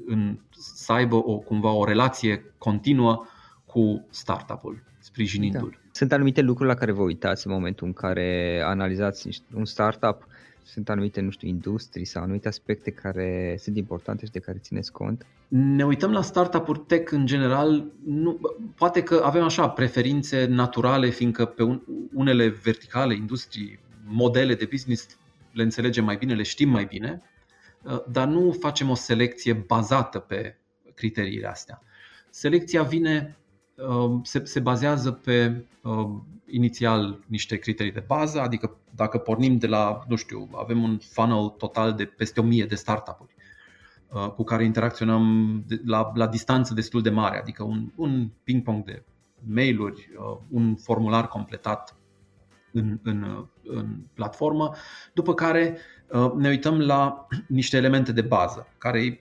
în, 0.06 0.38
să 0.50 0.92
aibă 0.92 1.16
o, 1.16 1.38
cumva 1.38 1.70
o 1.70 1.84
relație 1.84 2.54
continuă 2.58 3.26
cu 3.64 4.06
startup-ul, 4.10 4.82
sprijinindu-l. 4.98 5.70
Da. 5.70 5.88
Sunt 5.92 6.12
anumite 6.12 6.40
lucruri 6.40 6.68
la 6.68 6.74
care 6.74 6.92
vă 6.92 7.02
uitați 7.02 7.46
în 7.46 7.52
momentul 7.52 7.86
în 7.86 7.92
care 7.92 8.60
analizați 8.64 9.42
un 9.54 9.64
startup 9.64 10.26
sunt 10.64 10.88
anumite, 10.88 11.20
nu 11.20 11.30
știu, 11.30 11.48
industrii 11.48 12.04
sau 12.04 12.22
anumite 12.22 12.48
aspecte 12.48 12.90
care 12.90 13.56
sunt 13.58 13.76
importante 13.76 14.24
și 14.24 14.32
de 14.32 14.38
care 14.38 14.58
țineți 14.58 14.92
cont? 14.92 15.26
Ne 15.48 15.84
uităm 15.84 16.12
la 16.12 16.22
startup-uri 16.22 16.78
tech 16.78 17.12
în 17.12 17.26
general, 17.26 17.92
nu, 18.04 18.40
poate 18.76 19.02
că 19.02 19.20
avem 19.24 19.42
așa 19.42 19.68
preferințe 19.68 20.46
naturale, 20.46 21.08
fiindcă 21.08 21.44
pe 21.44 21.80
unele 22.12 22.48
verticale, 22.48 23.14
industrii, 23.14 23.78
modele 24.04 24.54
de 24.54 24.68
business 24.70 25.18
le 25.52 25.62
înțelegem 25.62 26.04
mai 26.04 26.16
bine, 26.16 26.34
le 26.34 26.42
știm 26.42 26.68
mai 26.68 26.84
bine, 26.84 27.22
uh, 27.82 28.04
dar 28.10 28.28
nu 28.28 28.56
facem 28.60 28.90
o 28.90 28.94
selecție 28.94 29.52
bazată 29.52 30.18
pe 30.18 30.58
criteriile 30.94 31.46
astea. 31.46 31.82
Selecția 32.30 32.82
vine 32.82 33.36
Um, 33.36 33.43
se, 34.22 34.44
se 34.44 34.60
bazează 34.60 35.10
pe 35.12 35.64
uh, 35.82 36.08
inițial 36.46 37.18
niște 37.26 37.56
criterii 37.56 37.92
de 37.92 38.04
bază, 38.06 38.40
adică 38.40 38.76
dacă 38.94 39.18
pornim 39.18 39.58
de 39.58 39.66
la, 39.66 40.04
nu 40.08 40.16
știu, 40.16 40.48
avem 40.52 40.82
un 40.82 40.98
funnel 40.98 41.48
total 41.48 41.92
de 41.92 42.04
peste 42.04 42.40
1000 42.40 42.64
de 42.64 42.74
startup-uri 42.74 43.34
uh, 44.08 44.30
cu 44.30 44.44
care 44.44 44.64
interacționăm 44.64 45.62
de, 45.66 45.80
la, 45.84 46.12
la 46.14 46.26
distanță 46.26 46.74
destul 46.74 47.02
de 47.02 47.10
mare, 47.10 47.38
adică 47.38 47.62
un, 47.62 47.92
un 47.96 48.28
ping-pong 48.44 48.84
de 48.84 49.02
mail-uri, 49.46 50.10
uh, 50.18 50.38
un 50.50 50.74
formular 50.76 51.28
completat 51.28 51.96
în, 52.72 52.98
în, 53.02 53.46
în 53.62 53.96
platformă, 54.14 54.74
după 55.12 55.34
care 55.34 55.76
uh, 56.08 56.32
ne 56.36 56.48
uităm 56.48 56.80
la 56.80 57.26
niște 57.48 57.76
elemente 57.76 58.12
de 58.12 58.22
bază, 58.22 58.66
care 58.78 59.04
e 59.04 59.20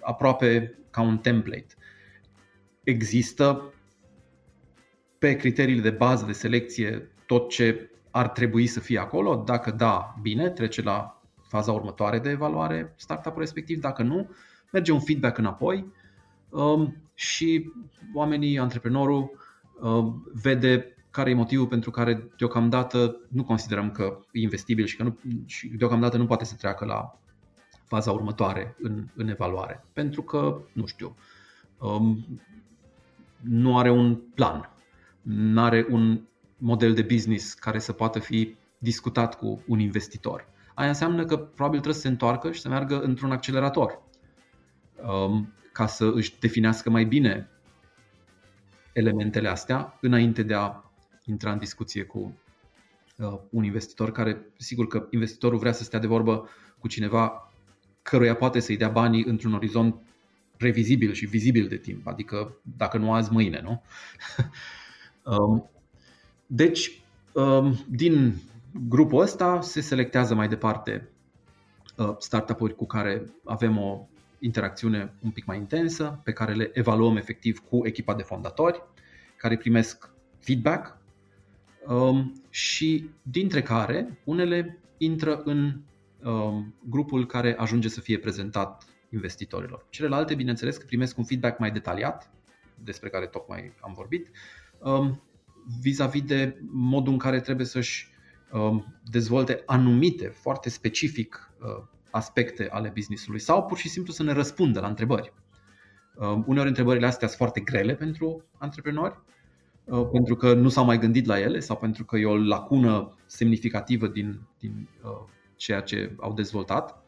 aproape 0.00 0.78
ca 0.90 1.00
un 1.00 1.18
template. 1.18 1.74
Există 2.82 3.72
pe 5.20 5.36
criteriile 5.36 5.80
de 5.80 5.90
bază 5.90 6.24
de 6.24 6.32
selecție 6.32 7.10
tot 7.26 7.48
ce 7.48 7.90
ar 8.10 8.28
trebui 8.28 8.66
să 8.66 8.80
fie 8.80 8.98
acolo? 8.98 9.42
Dacă 9.46 9.70
da, 9.70 10.14
bine, 10.22 10.48
trece 10.48 10.82
la 10.82 11.22
faza 11.48 11.72
următoare 11.72 12.18
de 12.18 12.30
evaluare 12.30 12.94
startup-ul 12.96 13.40
respectiv. 13.40 13.80
Dacă 13.80 14.02
nu, 14.02 14.30
merge 14.72 14.92
un 14.92 15.00
feedback 15.00 15.38
înapoi 15.38 15.92
um, 16.48 16.96
și 17.14 17.72
oamenii, 18.14 18.58
antreprenorul, 18.58 19.30
um, 19.80 20.30
vede 20.32 20.94
care 21.10 21.30
e 21.30 21.34
motivul 21.34 21.66
pentru 21.66 21.90
care 21.90 22.30
deocamdată 22.36 23.16
nu 23.28 23.44
considerăm 23.44 23.90
că 23.90 24.18
e 24.32 24.40
investibil 24.40 24.84
și 24.84 24.96
că 24.96 25.02
nu, 25.02 25.18
și 25.46 25.68
deocamdată 25.68 26.16
nu 26.16 26.26
poate 26.26 26.44
să 26.44 26.54
treacă 26.54 26.84
la 26.84 27.18
faza 27.84 28.12
următoare 28.12 28.76
în, 28.82 29.06
în 29.14 29.28
evaluare. 29.28 29.84
Pentru 29.92 30.22
că, 30.22 30.60
nu 30.72 30.86
știu, 30.86 31.16
um, 31.78 32.24
nu 33.40 33.78
are 33.78 33.90
un 33.90 34.16
plan 34.34 34.70
nu 35.34 35.62
are 35.62 35.86
un 35.90 36.20
model 36.56 36.94
de 36.94 37.02
business 37.02 37.54
care 37.54 37.78
să 37.78 37.92
poată 37.92 38.18
fi 38.18 38.56
discutat 38.78 39.38
cu 39.38 39.62
un 39.66 39.78
investitor. 39.78 40.48
Aia 40.74 40.88
înseamnă 40.88 41.24
că 41.24 41.36
probabil 41.36 41.80
trebuie 41.80 41.94
să 41.94 42.00
se 42.00 42.08
întoarcă 42.08 42.52
și 42.52 42.60
să 42.60 42.68
meargă 42.68 43.00
într-un 43.00 43.32
accelerator 43.32 44.02
um, 45.02 45.52
ca 45.72 45.86
să 45.86 46.12
își 46.14 46.38
definească 46.40 46.90
mai 46.90 47.04
bine 47.04 47.50
elementele 48.92 49.48
astea 49.48 49.98
înainte 50.00 50.42
de 50.42 50.54
a 50.54 50.82
intra 51.24 51.52
în 51.52 51.58
discuție 51.58 52.02
cu 52.02 52.38
uh, 53.16 53.38
un 53.50 53.64
investitor 53.64 54.12
care, 54.12 54.46
sigur 54.56 54.86
că 54.86 55.06
investitorul 55.10 55.58
vrea 55.58 55.72
să 55.72 55.84
stea 55.84 55.98
de 55.98 56.06
vorbă 56.06 56.48
cu 56.78 56.88
cineva 56.88 57.52
căruia 58.02 58.34
poate 58.34 58.60
să-i 58.60 58.76
dea 58.76 58.88
banii 58.88 59.24
într-un 59.24 59.52
orizont 59.52 59.94
previzibil 60.56 61.12
și 61.12 61.26
vizibil 61.26 61.68
de 61.68 61.76
timp, 61.76 62.06
adică 62.06 62.60
dacă 62.62 62.98
nu 62.98 63.12
azi, 63.12 63.32
mâine, 63.32 63.60
nu? 63.62 63.82
Um, 65.24 65.70
deci, 66.46 67.02
um, 67.32 67.84
din 67.88 68.34
grupul 68.88 69.22
ăsta 69.22 69.60
se 69.60 69.80
selectează 69.80 70.34
mai 70.34 70.48
departe 70.48 71.08
uh, 71.96 72.14
startup-uri 72.18 72.76
cu 72.76 72.86
care 72.86 73.24
avem 73.44 73.78
o 73.78 74.06
interacțiune 74.38 75.12
un 75.22 75.30
pic 75.30 75.44
mai 75.44 75.56
intensă, 75.56 76.20
pe 76.24 76.32
care 76.32 76.54
le 76.54 76.70
evaluăm 76.72 77.16
efectiv 77.16 77.58
cu 77.58 77.86
echipa 77.86 78.14
de 78.14 78.22
fondatori, 78.22 78.82
care 79.36 79.56
primesc 79.56 80.10
feedback 80.38 80.98
um, 81.86 82.42
și 82.50 83.10
dintre 83.22 83.62
care 83.62 84.18
unele 84.24 84.78
intră 84.98 85.42
în 85.44 85.80
um, 86.24 86.74
grupul 86.88 87.26
care 87.26 87.56
ajunge 87.58 87.88
să 87.88 88.00
fie 88.00 88.18
prezentat 88.18 88.84
investitorilor. 89.10 89.86
Celelalte, 89.90 90.34
bineînțeles, 90.34 90.76
că 90.76 90.84
primesc 90.86 91.18
un 91.18 91.24
feedback 91.24 91.58
mai 91.58 91.70
detaliat, 91.70 92.30
despre 92.84 93.08
care 93.08 93.26
tocmai 93.26 93.72
am 93.80 93.92
vorbit, 93.92 94.26
um, 94.26 94.32
vis-a-vis 95.80 96.22
de 96.22 96.60
modul 96.70 97.12
în 97.12 97.18
care 97.18 97.40
trebuie 97.40 97.66
să-și 97.66 98.08
um, 98.52 98.94
dezvolte 99.10 99.62
anumite, 99.66 100.26
foarte 100.26 100.70
specific, 100.70 101.52
uh, 101.60 101.84
aspecte 102.10 102.68
ale 102.70 102.90
businessului 102.94 103.40
sau 103.40 103.64
pur 103.64 103.78
și 103.78 103.88
simplu 103.88 104.12
să 104.12 104.22
ne 104.22 104.32
răspundă 104.32 104.80
la 104.80 104.88
întrebări. 104.88 105.32
Um, 106.14 106.44
uneori 106.46 106.68
întrebările 106.68 107.06
astea 107.06 107.26
sunt 107.26 107.38
foarte 107.38 107.60
grele 107.60 107.94
pentru 107.94 108.44
antreprenori, 108.58 109.20
uh, 109.84 110.08
pentru 110.12 110.36
că 110.36 110.54
nu 110.54 110.68
s-au 110.68 110.84
mai 110.84 110.98
gândit 110.98 111.26
la 111.26 111.40
ele 111.40 111.60
sau 111.60 111.76
pentru 111.76 112.04
că 112.04 112.16
e 112.16 112.26
o 112.26 112.36
lacună 112.36 113.16
semnificativă 113.26 114.06
din, 114.06 114.40
din 114.58 114.88
uh, 115.02 115.10
ceea 115.56 115.80
ce 115.80 116.14
au 116.20 116.32
dezvoltat 116.32 117.04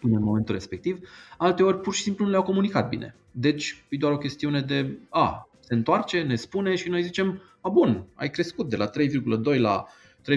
până 0.00 0.16
în 0.16 0.22
momentul 0.22 0.54
respectiv. 0.54 1.08
Alteori 1.38 1.80
pur 1.80 1.94
și 1.94 2.02
simplu 2.02 2.24
nu 2.24 2.30
le-au 2.30 2.42
comunicat 2.42 2.88
bine. 2.88 3.14
Deci 3.30 3.84
e 3.88 3.96
doar 3.96 4.12
o 4.12 4.18
chestiune 4.18 4.60
de 4.60 4.98
a, 5.08 5.48
se 5.70 5.76
întoarce, 5.76 6.22
ne 6.22 6.34
spune 6.34 6.74
și 6.74 6.88
noi 6.88 7.02
zicem, 7.02 7.42
a 7.60 7.68
bun, 7.68 8.06
ai 8.14 8.30
crescut 8.30 8.68
de 8.68 8.76
la 8.76 8.90
3,2 9.54 9.58
la 9.58 9.86
3,8 10.30 10.36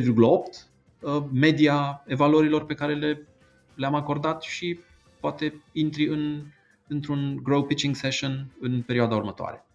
uh, 0.99 1.23
media 1.31 2.03
evaluărilor 2.05 2.65
pe 2.65 2.73
care 2.73 2.95
le, 2.95 3.27
le-am 3.75 3.95
acordat 3.95 4.41
și 4.41 4.79
poate 5.19 5.61
intri 5.71 6.07
în, 6.07 6.43
într-un 6.87 7.39
grow 7.43 7.63
pitching 7.63 7.95
session 7.95 8.47
în 8.59 8.81
perioada 8.81 9.15
următoare. 9.15 9.65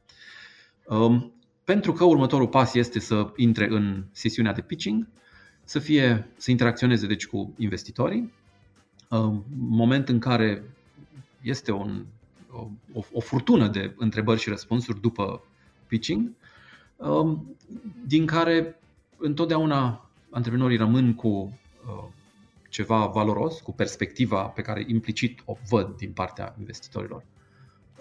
Um, 0.85 1.33
pentru 1.65 1.93
că 1.93 2.05
următorul 2.05 2.49
pas 2.49 2.75
este 2.75 2.99
să 2.99 3.33
intre 3.37 3.67
în 3.71 4.05
sesiunea 4.13 4.53
de 4.53 4.61
pitching, 4.61 5.09
să 5.65 5.79
fie 5.79 6.29
să 6.37 6.51
interacționeze 6.51 7.07
deci 7.07 7.27
cu 7.27 7.55
investitorii, 7.57 8.33
um, 9.09 9.45
moment 9.59 10.09
în 10.09 10.19
care 10.19 10.63
este 11.43 11.73
un, 11.73 12.05
o, 12.93 13.03
o 13.13 13.21
furtună 13.21 13.69
de 13.69 13.95
întrebări 13.97 14.41
și 14.41 14.49
răspunsuri 14.49 15.01
după 15.01 15.43
pitching, 15.89 16.33
um, 16.97 17.57
din 18.07 18.27
care 18.27 18.81
întotdeauna 19.17 20.11
antreprenorii 20.31 20.77
rămân 20.77 21.15
cu 21.15 21.29
uh, 21.29 22.05
ceva 22.69 23.07
valoros, 23.07 23.61
cu 23.61 23.73
perspectiva 23.73 24.43
pe 24.43 24.63
care 24.63 24.85
implicit 24.87 25.43
o 25.45 25.57
văd 25.69 25.97
din 25.97 26.13
partea 26.13 26.55
investitorilor 26.59 27.25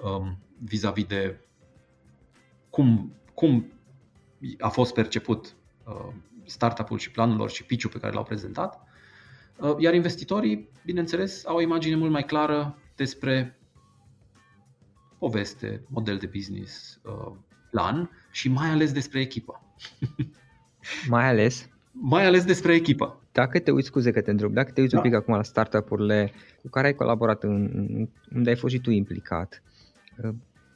um, 0.03 0.37
vis-a-vis 0.63 1.05
de 1.05 1.39
cum, 2.69 3.13
cum 3.33 3.71
a 4.59 4.69
fost 4.69 4.93
perceput 4.93 5.55
uh, 5.83 6.13
startup-ul 6.45 6.97
și 6.97 7.11
planul 7.11 7.37
lor 7.37 7.49
și 7.49 7.65
pitch 7.65 7.87
pe 7.91 7.99
care 7.99 8.13
l-au 8.13 8.23
prezentat. 8.23 8.81
Uh, 9.57 9.75
iar 9.77 9.93
investitorii, 9.93 10.69
bineînțeles, 10.85 11.45
au 11.45 11.55
o 11.55 11.61
imagine 11.61 11.95
mult 11.95 12.11
mai 12.11 12.23
clară 12.23 12.77
despre 12.95 13.59
poveste, 15.17 15.83
model 15.87 16.17
de 16.17 16.25
business, 16.25 16.99
plan 17.69 18.09
și 18.31 18.49
mai 18.49 18.69
ales 18.69 18.91
despre 18.91 19.19
echipă. 19.19 19.61
mai 21.13 21.27
ales? 21.27 21.69
Mai 21.91 22.25
ales 22.25 22.45
despre 22.45 22.73
echipă. 22.73 23.21
Dacă 23.31 23.59
te 23.59 23.71
uiți, 23.71 23.87
scuze 23.87 24.11
că 24.11 24.21
te 24.21 24.31
întreb, 24.31 24.53
dacă 24.53 24.71
te 24.71 24.81
uiți 24.81 24.93
da. 24.93 24.97
un 24.99 25.03
pic 25.03 25.13
acum 25.13 25.33
la 25.33 25.43
startup-urile 25.43 26.31
cu 26.61 26.69
care 26.69 26.87
ai 26.87 26.93
colaborat, 26.93 27.43
în, 27.43 28.07
unde 28.35 28.49
ai 28.49 28.55
fost 28.55 28.73
și 28.73 28.79
tu 28.79 28.89
implicat, 28.89 29.63
uh, 30.23 30.29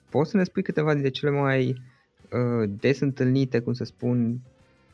poți 0.10 0.30
să 0.30 0.38
ne 0.38 0.44
spui 0.44 0.62
câteva 0.62 0.94
dintre 0.94 1.10
cele 1.10 1.32
mai 1.32 1.82
uh, 2.32 2.70
des 2.80 3.00
întâlnite, 3.00 3.60
cum 3.60 3.74
să 3.74 3.84
spun, 3.84 4.40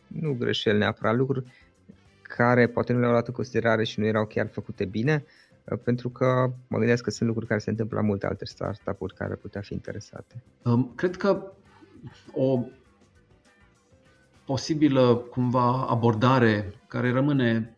nu 0.08 0.34
greșeli 0.34 0.78
neapărat, 0.78 1.16
lucruri 1.16 1.44
care 2.22 2.68
poate 2.68 2.94
nu 2.94 3.00
le-au 3.00 3.12
luat 3.12 3.28
în 3.28 3.34
considerare 3.34 3.84
și 3.84 4.00
nu 4.00 4.06
erau 4.06 4.26
chiar 4.26 4.48
făcute 4.48 4.86
bine, 4.86 5.26
uh, 5.64 5.80
pentru 5.84 6.10
că 6.10 6.52
mă 6.68 6.78
gândesc 6.78 7.04
că 7.04 7.10
sunt 7.10 7.28
lucruri 7.28 7.50
care 7.50 7.60
se 7.60 7.70
întâmplă 7.70 7.98
la 8.00 8.06
multe 8.06 8.26
alte 8.26 8.46
startup-uri 8.46 9.14
care 9.14 9.32
ar 9.32 9.38
putea 9.38 9.62
fi 9.62 9.74
interesate. 9.74 10.44
Um, 10.64 10.92
cred 10.96 11.16
că 11.16 11.52
o 12.34 12.64
posibilă 14.46 15.16
cumva 15.16 15.86
abordare 15.88 16.74
care 16.88 17.12
rămâne 17.12 17.78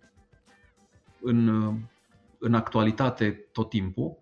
în, 1.22 1.48
în 2.38 2.54
actualitate 2.54 3.32
tot 3.52 3.70
timpul 3.70 4.18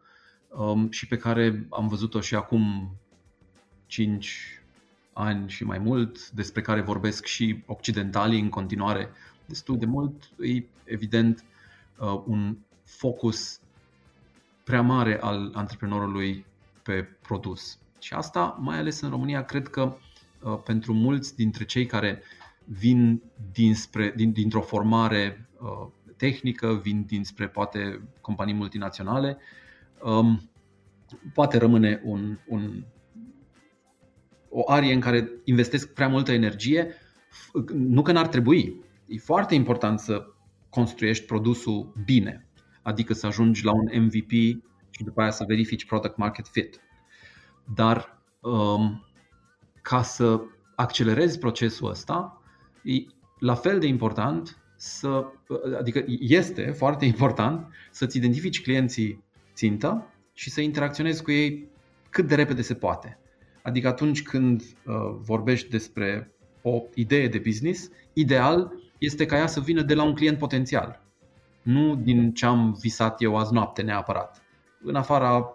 um, 0.49 0.91
și 0.91 1.07
pe 1.07 1.17
care 1.17 1.67
am 1.69 1.87
văzut-o 1.87 2.19
și 2.19 2.35
acum 2.35 2.95
5 3.85 4.61
ani 5.13 5.49
și 5.49 5.63
mai 5.63 5.77
mult, 5.77 6.29
despre 6.29 6.61
care 6.61 6.81
vorbesc 6.81 7.25
și 7.25 7.63
occidentalii 7.65 8.39
în 8.39 8.49
continuare 8.49 9.09
destul 9.45 9.77
de 9.77 9.85
mult, 9.85 10.29
e 10.39 10.63
evident 10.83 11.43
uh, 11.97 12.21
un 12.25 12.57
focus 12.83 13.59
prea 14.63 14.81
mare 14.81 15.19
al 15.21 15.51
antreprenorului 15.53 16.45
pe 16.83 17.03
produs. 17.03 17.79
Și 17.99 18.13
asta, 18.13 18.57
mai 18.59 18.77
ales 18.77 19.01
în 19.01 19.09
România, 19.09 19.43
cred 19.45 19.67
că 19.67 19.97
uh, 20.41 20.59
pentru 20.65 20.93
mulți 20.93 21.35
dintre 21.35 21.65
cei 21.65 21.85
care 21.85 22.21
vin 22.65 23.21
dinspre, 23.51 24.13
din, 24.15 24.31
dintr-o 24.31 24.61
formare 24.61 25.49
uh, 25.61 25.87
tehnică, 26.17 26.79
vin 26.83 27.03
dinspre 27.07 27.47
poate 27.47 28.01
companii 28.21 28.53
multinaționale, 28.53 29.37
um, 30.03 30.49
poate 31.33 31.57
rămâne 31.57 32.01
un, 32.03 32.37
un, 32.47 32.83
o 34.49 34.71
arie 34.71 34.93
în 34.93 34.99
care 34.99 35.29
investesc 35.43 35.93
prea 35.93 36.07
multă 36.07 36.31
energie, 36.31 36.93
nu 37.73 38.01
că 38.01 38.11
n-ar 38.11 38.27
trebui. 38.27 38.81
E 39.07 39.17
foarte 39.17 39.55
important 39.55 39.99
să 39.99 40.25
construiești 40.69 41.25
produsul 41.25 41.93
bine, 42.05 42.47
adică 42.81 43.13
să 43.13 43.27
ajungi 43.27 43.63
la 43.63 43.71
un 43.71 44.03
MVP 44.03 44.31
și 44.89 45.03
după 45.03 45.21
aia 45.21 45.31
să 45.31 45.43
verifici 45.47 45.85
product 45.85 46.17
market 46.17 46.47
fit. 46.47 46.81
Dar 47.73 48.21
um, 48.39 49.05
ca 49.81 50.01
să 50.01 50.41
accelerezi 50.75 51.39
procesul 51.39 51.89
ăsta, 51.89 52.41
e 52.83 52.91
la 53.39 53.55
fel 53.55 53.79
de 53.79 53.87
important 53.87 54.61
să, 54.75 55.25
adică 55.77 56.03
este 56.19 56.71
foarte 56.71 57.05
important 57.05 57.67
să-ți 57.91 58.17
identifici 58.17 58.61
clienții 58.61 59.23
țintă 59.53 60.13
și 60.33 60.49
să 60.49 60.61
interacționezi 60.61 61.23
cu 61.23 61.31
ei 61.31 61.69
cât 62.09 62.27
de 62.27 62.35
repede 62.35 62.61
se 62.61 62.73
poate. 62.73 63.19
Adică 63.61 63.87
atunci 63.87 64.23
când 64.23 64.61
uh, 64.61 64.95
vorbești 65.19 65.69
despre 65.69 66.31
o 66.61 66.81
idee 66.93 67.27
de 67.27 67.37
business, 67.37 67.89
ideal 68.13 68.71
este 68.97 69.25
ca 69.25 69.37
ea 69.37 69.47
să 69.47 69.59
vină 69.59 69.81
de 69.81 69.93
la 69.93 70.03
un 70.03 70.13
client 70.13 70.37
potențial, 70.37 71.01
nu 71.61 71.95
din 71.95 72.33
ce 72.33 72.45
am 72.45 72.77
visat 72.79 73.21
eu 73.21 73.37
azi 73.37 73.53
noapte 73.53 73.81
neapărat. 73.81 74.41
În 74.83 74.95
afara 74.95 75.53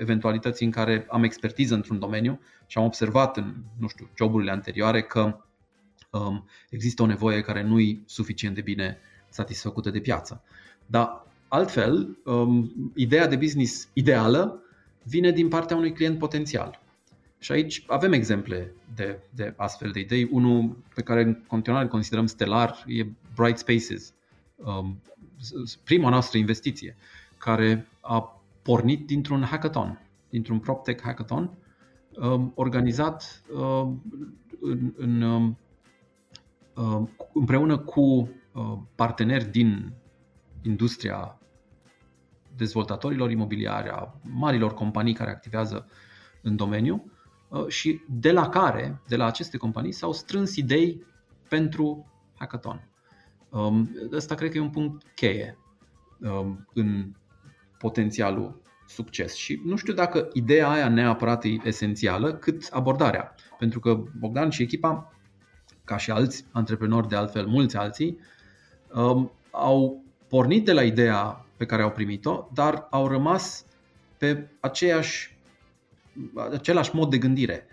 eventualității 0.00 0.66
în 0.66 0.72
care 0.72 1.06
am 1.08 1.22
expertiză 1.22 1.74
într-un 1.74 1.98
domeniu 1.98 2.40
și 2.66 2.78
am 2.78 2.84
observat 2.84 3.36
în, 3.36 3.54
nu 3.78 3.88
știu, 3.88 4.08
joburile 4.16 4.50
anterioare 4.50 5.02
că 5.02 5.40
um, 6.10 6.48
există 6.70 7.02
o 7.02 7.06
nevoie 7.06 7.40
care 7.40 7.62
nu 7.62 7.80
e 7.80 8.02
suficient 8.04 8.54
de 8.54 8.60
bine 8.60 8.98
satisfăcută 9.28 9.90
de 9.90 10.00
piață. 10.00 10.42
Dar 10.86 11.26
altfel, 11.48 12.18
um, 12.24 12.92
ideea 12.94 13.26
de 13.26 13.36
business 13.36 13.88
ideală 13.92 14.62
vine 15.02 15.30
din 15.30 15.48
partea 15.48 15.76
unui 15.76 15.92
client 15.92 16.18
potențial. 16.18 16.80
Și 17.38 17.52
aici 17.52 17.84
avem 17.86 18.12
exemple 18.12 18.72
de, 18.94 19.18
de 19.34 19.54
astfel 19.56 19.90
de 19.90 20.00
idei. 20.00 20.28
Unul 20.30 20.76
pe 20.94 21.02
care 21.02 21.22
în 21.22 21.42
continuare 21.46 21.88
considerăm 21.88 22.26
stelar 22.26 22.84
e 22.86 23.06
Bright 23.34 23.58
Spaces, 23.58 24.12
um, 24.56 25.00
prima 25.84 26.08
noastră 26.08 26.38
investiție, 26.38 26.96
care 27.38 27.88
a 28.00 28.35
pornit 28.66 29.06
dintr-un 29.06 29.42
hackathon, 29.42 30.00
dintr-un 30.30 30.58
PropTech 30.58 31.02
hackathon, 31.02 31.58
um, 32.16 32.52
organizat 32.54 33.42
um, 33.52 34.02
în, 34.60 34.92
în, 34.96 35.22
um, 35.22 37.10
împreună 37.34 37.78
cu 37.78 38.30
parteneri 38.94 39.50
din 39.50 39.92
industria 40.62 41.38
dezvoltatorilor 42.56 43.30
imobiliare, 43.30 43.88
a 43.88 44.14
marilor 44.20 44.74
companii 44.74 45.14
care 45.14 45.30
activează 45.30 45.88
în 46.42 46.56
domeniu 46.56 47.12
și 47.68 48.00
de 48.08 48.32
la 48.32 48.48
care, 48.48 49.00
de 49.08 49.16
la 49.16 49.26
aceste 49.26 49.56
companii, 49.56 49.92
s-au 49.92 50.12
strâns 50.12 50.56
idei 50.56 51.04
pentru 51.48 52.12
hackathon. 52.38 52.88
Ăsta 54.12 54.34
cred 54.34 54.50
că 54.50 54.56
e 54.56 54.60
un 54.60 54.70
punct 54.70 55.02
cheie 55.14 55.58
în 56.72 57.14
potențialul 57.78 58.60
succes. 58.86 59.34
Și 59.34 59.60
nu 59.64 59.76
știu 59.76 59.92
dacă 59.92 60.28
ideea 60.32 60.68
aia 60.68 60.88
neapărat 60.88 61.44
e 61.44 61.48
esențială, 61.64 62.34
cât 62.34 62.68
abordarea. 62.70 63.34
Pentru 63.58 63.80
că 63.80 64.02
Bogdan 64.18 64.50
și 64.50 64.62
echipa, 64.62 65.12
ca 65.84 65.96
și 65.96 66.10
alți 66.10 66.44
antreprenori 66.52 67.08
de 67.08 67.16
altfel, 67.16 67.46
mulți 67.46 67.76
alții, 67.76 68.18
um, 68.94 69.32
au 69.50 70.04
pornit 70.28 70.64
de 70.64 70.72
la 70.72 70.82
ideea 70.82 71.46
pe 71.56 71.66
care 71.66 71.82
au 71.82 71.90
primit-o, 71.90 72.48
dar 72.54 72.86
au 72.90 73.08
rămas 73.08 73.64
pe 74.18 74.48
aceeași, 74.60 75.36
același 76.52 76.94
mod 76.94 77.10
de 77.10 77.18
gândire. 77.18 77.66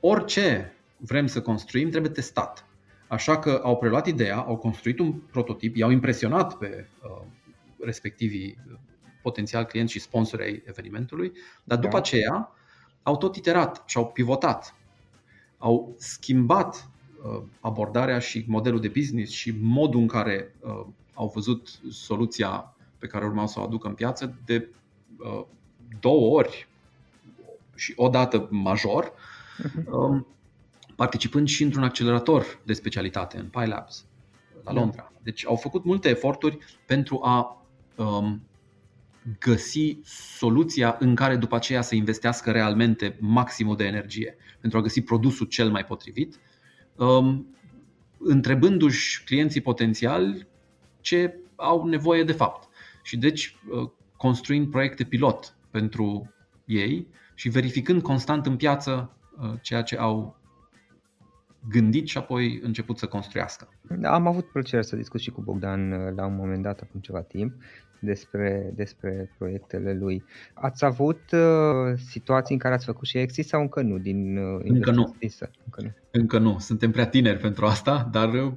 Orice 0.00 0.72
vrem 0.96 1.26
să 1.26 1.40
construim 1.40 1.90
trebuie 1.90 2.10
testat. 2.10 2.66
Așa 3.08 3.38
că 3.38 3.60
au 3.62 3.76
preluat 3.76 4.06
ideea, 4.06 4.36
au 4.36 4.56
construit 4.56 4.98
un 4.98 5.12
prototip, 5.12 5.76
i-au 5.76 5.90
impresionat 5.90 6.58
pe 6.58 6.88
uh, 7.02 7.26
respectivii 7.80 8.58
potențial 9.24 9.64
clienți 9.64 9.92
și 9.92 10.00
sponsori 10.00 10.42
ai 10.42 10.62
evenimentului, 10.66 11.32
dar 11.64 11.78
după 11.78 11.92
da. 11.92 11.98
aceea 11.98 12.52
au 13.02 13.16
tot 13.16 13.36
iterat 13.36 13.82
și 13.86 13.96
au 13.96 14.06
pivotat. 14.06 14.74
Au 15.58 15.94
schimbat 15.98 16.88
uh, 17.24 17.42
abordarea 17.60 18.18
și 18.18 18.44
modelul 18.46 18.80
de 18.80 18.88
business 18.88 19.32
și 19.32 19.54
modul 19.60 20.00
în 20.00 20.06
care 20.06 20.54
uh, 20.60 20.86
au 21.14 21.30
văzut 21.34 21.68
soluția 21.90 22.74
pe 22.98 23.06
care 23.06 23.24
urmau 23.24 23.46
să 23.46 23.60
o 23.60 23.62
aducă 23.62 23.88
în 23.88 23.94
piață 23.94 24.34
de 24.44 24.68
uh, 25.18 25.44
două 26.00 26.36
ori 26.36 26.68
și 27.74 27.92
o 27.96 28.08
dată 28.08 28.48
major, 28.50 29.12
uh-huh. 29.12 29.90
um, 29.90 30.26
participând 30.96 31.48
și 31.48 31.62
într-un 31.62 31.82
accelerator 31.82 32.60
de 32.64 32.72
specialitate 32.72 33.38
în 33.38 33.46
Pi 33.46 33.66
Labs 33.66 34.04
la 34.64 34.72
da. 34.72 34.80
Londra. 34.80 35.12
Deci 35.22 35.46
au 35.46 35.56
făcut 35.56 35.84
multe 35.84 36.08
eforturi 36.08 36.58
pentru 36.86 37.20
a 37.22 37.62
um, 37.96 38.42
găsi 39.38 39.98
soluția 40.36 40.96
în 40.98 41.14
care 41.14 41.36
după 41.36 41.54
aceea 41.54 41.82
să 41.82 41.94
investească 41.94 42.50
realmente 42.50 43.16
maximul 43.20 43.76
de 43.76 43.84
energie 43.84 44.36
pentru 44.60 44.78
a 44.78 44.82
găsi 44.82 45.00
produsul 45.00 45.46
cel 45.46 45.70
mai 45.70 45.84
potrivit, 45.84 46.38
um, 46.96 47.56
întrebându-și 48.18 49.24
clienții 49.24 49.60
potențiali 49.60 50.46
ce 51.00 51.38
au 51.56 51.86
nevoie 51.86 52.24
de 52.24 52.32
fapt. 52.32 52.68
Și 53.02 53.16
deci 53.16 53.56
uh, 53.70 53.90
construind 54.16 54.70
proiecte 54.70 55.04
pilot 55.04 55.56
pentru 55.70 56.34
ei 56.64 57.06
și 57.34 57.48
verificând 57.48 58.02
constant 58.02 58.46
în 58.46 58.56
piață 58.56 59.16
uh, 59.38 59.52
ceea 59.60 59.82
ce 59.82 59.96
au 59.96 60.36
gândit 61.68 62.08
și 62.08 62.18
apoi 62.18 62.60
început 62.62 62.98
să 62.98 63.06
construiască. 63.06 63.68
Da, 63.88 64.14
am 64.14 64.26
avut 64.26 64.44
plăcerea 64.44 64.82
să 64.82 64.96
discut 64.96 65.20
și 65.20 65.30
cu 65.30 65.40
Bogdan 65.40 65.92
uh, 65.92 66.12
la 66.16 66.26
un 66.26 66.36
moment 66.36 66.62
dat, 66.62 66.80
acum 66.80 67.00
ceva 67.00 67.20
timp, 67.20 67.52
despre, 68.04 68.72
despre 68.74 69.30
proiectele 69.38 69.94
lui. 69.94 70.24
Ați 70.54 70.84
avut 70.84 71.20
uh, 71.32 71.98
situații 72.08 72.54
în 72.54 72.60
care 72.60 72.74
ați 72.74 72.84
făcut 72.84 73.06
și 73.06 73.18
exit 73.18 73.46
sau 73.46 73.60
încă 73.60 73.82
nu? 73.82 73.98
Din, 73.98 74.36
uh, 74.36 74.60
încă, 74.64 74.90
nu. 74.90 75.16
încă 75.20 75.82
nu. 75.82 75.92
Încă 76.10 76.38
nu. 76.38 76.58
Suntem 76.58 76.90
prea 76.90 77.06
tineri 77.06 77.38
pentru 77.38 77.66
asta, 77.66 78.08
dar 78.12 78.32
uh, 78.32 78.52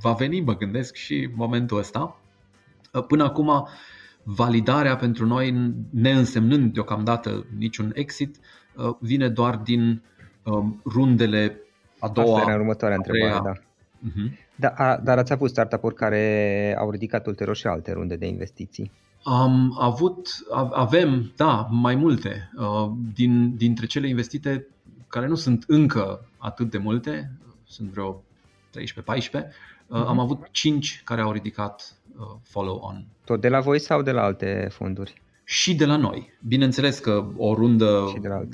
va 0.00 0.12
veni, 0.12 0.40
mă 0.40 0.56
gândesc, 0.56 0.94
și 0.94 1.30
momentul 1.34 1.78
ăsta. 1.78 2.20
Uh, 2.92 3.04
până 3.06 3.24
acum, 3.24 3.68
validarea 4.22 4.96
pentru 4.96 5.26
noi, 5.26 5.74
neînsemnând 5.90 6.72
deocamdată 6.72 7.46
niciun 7.58 7.92
exit, 7.94 8.36
uh, 8.76 8.94
vine 9.00 9.28
doar 9.28 9.56
din 9.56 10.02
uh, 10.42 10.64
rundele 10.84 11.58
a 11.98 12.08
doua. 12.08 12.38
Asta 12.38 12.50
era 12.50 12.60
următoarea 12.60 12.96
întrebare, 12.96 13.40
da. 13.44 13.52
Uh-huh. 13.52 14.43
Da, 14.56 14.68
a, 14.68 14.96
dar 14.96 15.18
ați 15.18 15.32
avut 15.32 15.50
startup-uri 15.50 15.94
care 15.94 16.76
au 16.78 16.90
ridicat 16.90 17.26
ulterior 17.26 17.56
și 17.56 17.66
alte 17.66 17.92
runde 17.92 18.16
de 18.16 18.26
investiții. 18.26 18.90
Am 19.22 19.76
avut, 19.80 20.28
avem, 20.70 21.32
da, 21.36 21.68
mai 21.70 21.94
multe. 21.94 22.50
Uh, 22.56 22.90
din, 23.14 23.56
dintre 23.56 23.86
cele 23.86 24.08
investite, 24.08 24.66
care 25.08 25.26
nu 25.26 25.34
sunt 25.34 25.64
încă 25.66 26.26
atât 26.38 26.70
de 26.70 26.78
multe, 26.78 27.30
sunt 27.64 27.88
vreo 27.88 28.22
13-14, 28.78 29.42
uh-huh. 29.42 29.88
Mhm. 29.88 30.06
am 30.06 30.18
avut 30.18 30.48
5 30.50 31.02
care 31.04 31.20
au 31.20 31.32
ridicat 31.32 31.96
uh, 32.18 32.24
follow-on. 32.42 33.04
Tot 33.24 33.40
de 33.40 33.48
la 33.48 33.60
voi 33.60 33.78
sau 33.78 34.02
de 34.02 34.10
la 34.10 34.22
alte 34.22 34.68
fonduri? 34.70 35.22
Și 35.44 35.74
de 35.74 35.84
la 35.84 35.96
noi. 35.96 36.32
Bineînțeles 36.46 36.98
că 36.98 37.26
o 37.36 37.54
rundă 37.54 38.04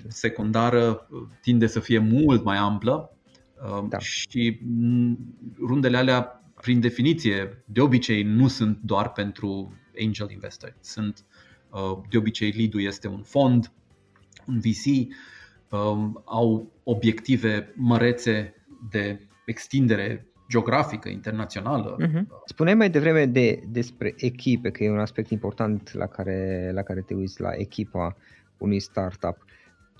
secundară 0.08 1.08
tinde 1.42 1.66
să 1.66 1.80
fie 1.80 1.98
mult 1.98 2.44
mai 2.44 2.56
amplă, 2.56 3.10
da. 3.88 3.98
Și 3.98 4.60
rundele 5.66 5.96
alea, 5.96 6.42
prin 6.60 6.80
definiție, 6.80 7.64
de 7.64 7.80
obicei 7.80 8.22
nu 8.22 8.48
sunt 8.48 8.78
doar 8.82 9.12
pentru 9.12 9.74
angel 10.04 10.30
investori. 10.30 10.74
Sunt, 10.80 11.24
uh, 11.70 11.98
de 12.10 12.16
obicei, 12.16 12.50
lead 12.50 12.74
este 12.74 13.08
un 13.08 13.22
fond, 13.22 13.72
un 14.46 14.58
VC, 14.58 15.14
um, 15.68 16.22
au 16.24 16.72
obiective 16.84 17.72
mărețe 17.76 18.54
de 18.90 19.28
extindere 19.46 20.26
geografică, 20.48 21.08
internațională. 21.08 21.96
Uh-huh. 21.96 22.22
Spuneai 22.44 22.76
mai 22.76 22.90
devreme 22.90 23.26
de, 23.26 23.62
despre 23.68 24.14
echipe, 24.16 24.70
că 24.70 24.84
e 24.84 24.90
un 24.90 24.98
aspect 24.98 25.30
important 25.30 25.92
la 25.92 26.06
care, 26.06 26.70
la 26.74 26.82
care 26.82 27.00
te 27.00 27.14
uiți, 27.14 27.40
la 27.40 27.50
echipa 27.52 28.16
unui 28.58 28.80
startup 28.80 29.44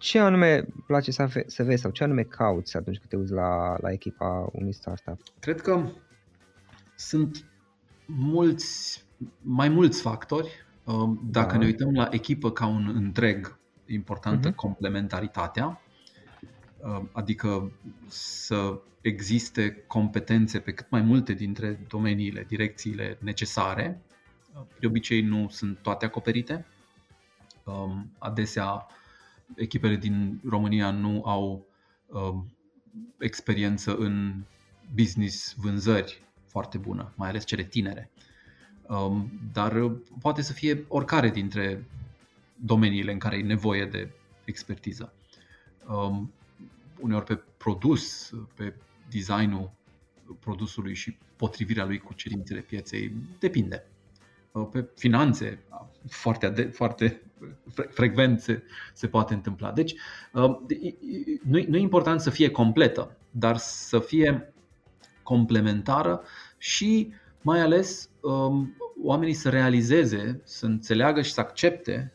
ce 0.01 0.19
anume 0.19 0.67
place 0.87 1.11
să, 1.11 1.27
ve- 1.27 1.45
să 1.47 1.63
vezi 1.63 1.81
sau 1.81 1.91
ce 1.91 2.05
anume 2.05 2.23
cauți 2.23 2.77
atunci 2.77 2.97
când 2.97 3.09
te 3.09 3.17
uiți 3.17 3.33
la, 3.33 3.77
la 3.81 3.93
echipa 3.93 4.49
unui 4.53 4.73
startup? 4.73 5.21
Cred 5.41 5.61
că 5.61 5.91
sunt 6.95 7.45
mulți, 8.07 9.05
mai 9.41 9.69
mulți 9.69 10.01
factori. 10.01 10.51
Uh, 10.85 11.11
dacă 11.31 11.53
da. 11.53 11.59
ne 11.59 11.65
uităm 11.65 11.95
la 11.95 12.09
echipă 12.11 12.51
ca 12.51 12.67
un 12.67 12.93
întreg, 12.95 13.59
importantă 13.87 14.51
uh-huh. 14.51 14.55
complementaritatea, 14.55 15.81
uh, 16.79 17.03
adică 17.13 17.73
să 18.09 18.81
existe 19.01 19.85
competențe 19.87 20.59
pe 20.59 20.73
cât 20.73 20.91
mai 20.91 21.01
multe 21.01 21.33
dintre 21.33 21.81
domeniile, 21.89 22.45
direcțiile 22.49 23.19
necesare. 23.21 24.01
Uh, 24.55 24.63
de 24.81 24.87
obicei 24.87 25.21
nu 25.21 25.49
sunt 25.51 25.79
toate 25.83 26.05
acoperite. 26.05 26.67
Um, 27.65 28.13
adesea 28.19 28.87
echipele 29.57 29.97
din 29.97 30.41
România 30.49 30.91
nu 30.91 31.23
au 31.25 31.67
uh, 32.07 32.35
experiență 33.19 33.97
în 33.97 34.43
business 34.95 35.55
vânzări 35.57 36.23
foarte 36.47 36.79
bună, 36.79 37.13
mai 37.17 37.29
ales 37.29 37.45
cele 37.45 37.65
tinere. 37.65 38.11
Um, 38.89 39.31
dar 39.53 39.91
poate 40.21 40.43
să 40.43 40.53
fie 40.53 40.85
oricare 40.89 41.31
dintre 41.31 41.85
domeniile 42.57 43.13
în 43.13 43.19
care 43.19 43.37
e 43.37 43.43
nevoie 43.43 43.87
de 43.87 44.11
expertiză. 44.45 45.13
Um, 45.89 46.33
uneori 47.01 47.25
pe 47.25 47.43
produs, 47.57 48.33
pe 48.55 48.75
designul 49.11 49.73
produsului 50.41 50.95
și 50.95 51.17
potrivirea 51.37 51.85
lui 51.85 51.99
cu 51.99 52.15
cerințele 52.15 52.61
pieței, 52.61 53.13
depinde. 53.39 53.85
Uh, 54.53 54.69
pe 54.71 54.89
finanțe, 54.97 55.63
foarte, 56.09 56.47
ade- 56.47 56.71
foarte 56.73 57.23
frecvent 57.91 58.41
se, 58.41 58.63
se 58.93 59.07
poate 59.09 59.35
întâmpla. 59.35 59.73
Deci, 59.73 59.95
uh, 60.33 60.57
nu, 61.43 61.65
nu 61.69 61.77
e 61.77 61.81
important 61.81 62.21
să 62.21 62.31
fie 62.31 62.51
completă, 62.51 63.17
dar 63.31 63.57
să 63.57 63.99
fie 63.99 64.55
complementară 65.23 66.23
și 66.59 67.13
mai 67.41 67.61
ales 67.61 68.11
um, 68.21 68.77
oamenii 69.03 69.35
să 69.35 69.49
realizeze, 69.49 70.41
să 70.45 70.67
înțeleagă 70.67 71.23
și 71.23 71.33
să 71.33 71.41
accepte 71.41 72.13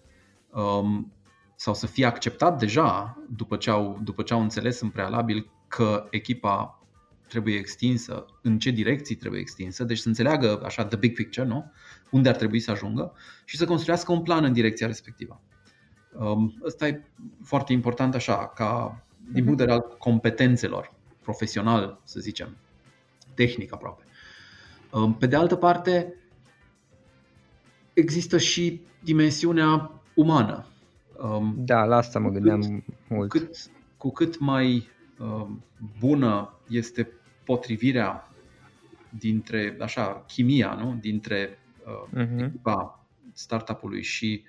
um, 0.50 1.12
sau 1.56 1.74
să 1.74 1.88
fie 1.88 2.06
acceptat 2.06 2.60
deja 2.60 3.18
după 3.30 3.56
ce 3.56 3.70
au, 3.70 4.00
după 4.04 4.22
ce 4.24 4.34
au 4.34 4.42
înțeles 4.42 4.82
în 4.82 4.90
prealabil 4.90 5.50
că 5.68 6.08
echipa 6.10 6.85
trebuie 7.28 7.56
extinsă, 7.56 8.26
în 8.42 8.60
ce 8.60 8.70
direcții 8.70 9.16
trebuie 9.16 9.40
extinsă, 9.40 9.84
deci 9.84 9.98
să 9.98 10.08
înțeleagă 10.08 10.62
așa 10.64 10.86
the 10.86 10.98
big 10.98 11.14
picture, 11.14 11.48
nu? 11.48 11.72
unde 12.12 12.30
ar 12.30 12.36
trebui 12.36 12.60
să 12.60 12.72
ajungă 12.72 13.14
și 13.46 13.58
să 13.58 13.66
construiască 13.66 14.12
un 14.12 14.22
plan 14.22 14.44
în 14.44 14.54
direcția 14.54 14.88
respectivă. 14.88 15.42
Um, 16.20 16.62
ăsta 16.66 16.88
e 16.88 17.04
foarte 17.44 17.74
important 17.74 18.16
așa, 18.16 18.48
ca 18.48 19.04
din 19.32 19.44
punct 19.44 19.58
de 19.58 19.64
vedere 19.64 19.72
al 19.72 19.96
competențelor 19.98 20.94
profesional, 21.22 22.02
să 22.04 22.20
zicem, 22.20 22.58
tehnic 23.34 23.74
aproape. 23.74 24.04
Um, 24.92 25.14
pe 25.14 25.28
de 25.28 25.36
altă 25.36 25.56
parte, 25.56 26.14
există 27.94 28.38
și 28.38 28.82
dimensiunea 29.04 30.02
umană. 30.14 30.68
Um, 31.18 31.56
da, 31.58 31.84
la 31.84 31.96
asta 31.96 32.20
mă 32.20 32.30
gândeam 32.30 32.62
cu 32.62 32.68
cât, 32.68 33.10
mult. 33.10 33.30
Cu 33.30 33.38
cât, 33.38 33.58
cu 33.98 34.12
cât 34.12 34.40
mai 34.40 34.88
bună 36.00 36.60
este 36.70 37.10
potrivirea 37.44 38.30
dintre, 39.10 39.78
așa, 39.80 40.24
chimia, 40.28 40.74
nu? 40.74 40.98
dintre 41.02 41.60
uh, 41.86 42.24
uh-huh. 42.24 42.46
echipa 42.46 43.06
startup-ului 43.34 44.04
și 44.04 44.44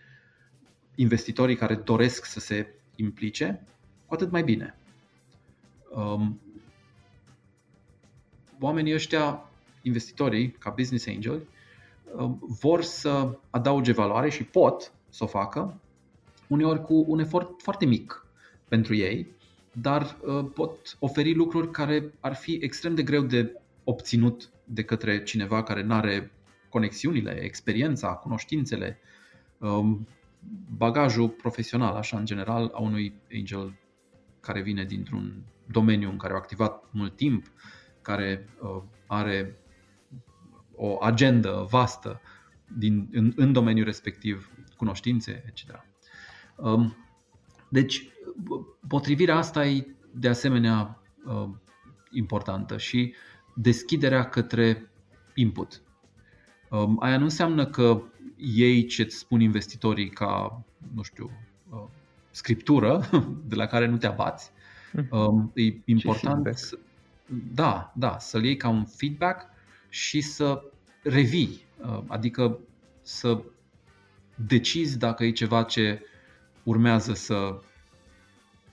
investitorii 0.95 1.57
care 1.57 1.75
doresc 1.75 2.25
să 2.25 2.41
se 2.41 2.75
implice, 2.97 3.67
cu 4.07 4.15
atât 4.15 4.31
mai 4.31 4.43
bine. 4.43 4.79
Um, 5.95 6.41
oamenii 8.61 8.95
ăștia, 8.95 9.51
investitorii, 9.83 10.51
ca 10.51 10.71
business 10.71 11.07
angel, 11.07 11.47
um, 12.17 12.39
vor 12.61 12.83
să 12.83 13.39
adauge 13.51 13.93
valoare 13.93 14.31
și 14.31 14.45
pot 14.45 14.93
să 15.09 15.25
o 15.25 15.27
facă, 15.27 15.81
uneori 16.49 16.83
cu 16.83 17.05
un 17.09 17.19
efort 17.19 17.63
foarte 17.63 17.85
mic 17.85 18.27
pentru 18.69 18.95
ei, 18.95 19.27
dar 19.81 20.17
uh, 20.21 20.47
pot 20.55 20.97
oferi 20.99 21.35
lucruri 21.35 21.71
care 21.71 22.13
ar 22.21 22.35
fi 22.35 22.59
extrem 22.63 22.95
de 22.95 23.03
greu 23.03 23.23
de 23.23 23.61
obținut 23.85 24.51
de 24.65 24.85
către 24.85 25.23
cineva 25.23 25.63
care 25.63 25.83
nu 25.83 25.95
are 25.95 26.31
conexiunile, 26.69 27.43
experiența, 27.43 28.09
cunoștințele, 28.09 28.99
um, 29.59 30.09
bagajul 30.77 31.29
profesional, 31.29 31.95
așa 31.95 32.19
în 32.19 32.25
general, 32.25 32.71
a 32.75 32.81
unui 32.81 33.15
angel 33.33 33.75
care 34.41 34.63
vine 34.63 34.85
dintr-un 34.85 35.45
domeniu 35.67 36.11
în 36.11 36.17
care 36.17 36.33
au 36.33 36.39
activat 36.39 36.85
mult 36.91 37.17
timp, 37.17 37.53
care 38.03 38.49
are 39.07 39.57
o 40.75 41.05
agendă 41.05 41.67
vastă 41.71 42.21
din, 42.79 43.09
în, 43.13 43.33
în 43.37 43.53
domeniul 43.53 43.85
respectiv, 43.85 44.51
cunoștințe, 44.77 45.45
etc. 45.47 45.85
Um, 46.57 46.97
deci, 47.69 48.09
potrivirea 48.89 49.37
asta 49.37 49.67
e 49.67 49.87
de 50.11 50.29
asemenea 50.29 51.01
importantă 52.11 52.77
și 52.79 53.15
deschiderea 53.55 54.29
către 54.29 54.91
input. 55.35 55.83
Um, 56.71 56.97
aia 57.01 57.19
nu 57.19 57.25
înseamnă 57.25 57.67
că 57.67 58.03
ei 58.37 58.87
ce 58.87 59.03
îți 59.03 59.17
spun 59.17 59.41
investitorii 59.41 60.09
ca, 60.09 60.63
nu 60.95 61.03
știu, 61.03 61.31
uh, 61.71 61.85
scriptură 62.31 63.09
de 63.51 63.55
la 63.55 63.67
care 63.67 63.87
nu 63.87 63.97
te 63.97 64.07
abați. 64.07 64.51
Hmm. 64.91 65.07
Um, 65.11 65.53
e 65.55 65.75
important 65.85 66.57
să, 66.57 66.79
da, 67.53 67.93
da, 67.95 68.19
să-l 68.19 68.45
iei 68.45 68.57
ca 68.57 68.69
un 68.69 68.85
feedback 68.85 69.49
și 69.89 70.21
să 70.21 70.63
revii, 71.03 71.65
uh, 71.83 72.03
adică 72.07 72.59
să 73.03 73.43
decizi 74.35 74.99
dacă 74.99 75.25
e 75.25 75.31
ceva 75.31 75.63
ce 75.63 76.03
urmează 76.67 77.13
să 77.15 77.61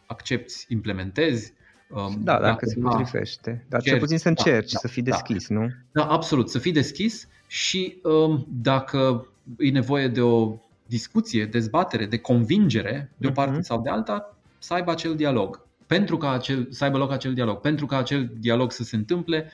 accepti, 0.05 0.65
implementezi, 0.67 1.53
Um, 1.95 2.21
da, 2.23 2.31
dacă, 2.31 2.43
dacă 2.43 2.65
se 2.65 2.79
potrivește. 2.79 3.65
Dar 3.69 3.81
cel 3.81 3.99
puțin 3.99 4.17
să 4.17 4.27
încerci, 4.27 4.71
da, 4.71 4.79
să 4.79 4.87
fii 4.87 5.01
da. 5.01 5.11
deschis, 5.11 5.47
da. 5.47 5.55
nu? 5.55 5.69
Da, 5.91 6.05
absolut, 6.05 6.49
să 6.49 6.59
fii 6.59 6.71
deschis 6.71 7.27
și 7.47 7.99
um, 8.03 8.47
dacă 8.49 9.27
e 9.57 9.69
nevoie 9.69 10.07
de 10.07 10.21
o 10.21 10.57
discuție, 10.85 11.45
dezbatere, 11.45 12.05
de 12.05 12.17
convingere 12.17 13.11
de 13.17 13.27
o 13.27 13.29
mhm. 13.29 13.37
parte 13.37 13.57
uh-huh. 13.57 13.61
sau 13.61 13.81
de 13.81 13.89
alta, 13.89 14.37
să 14.57 14.73
aibă 14.73 14.91
acel 14.91 15.15
dialog. 15.15 15.65
Pentru 15.87 16.17
ca 16.17 16.31
acel, 16.31 16.67
să 16.69 16.83
aibă 16.83 16.97
loc 16.97 17.11
acel 17.11 17.33
dialog, 17.33 17.59
pentru 17.59 17.85
ca 17.85 17.97
acel 17.97 18.31
dialog 18.39 18.71
să 18.71 18.83
se 18.83 18.95
întâmple, 18.95 19.37
um, 19.39 19.51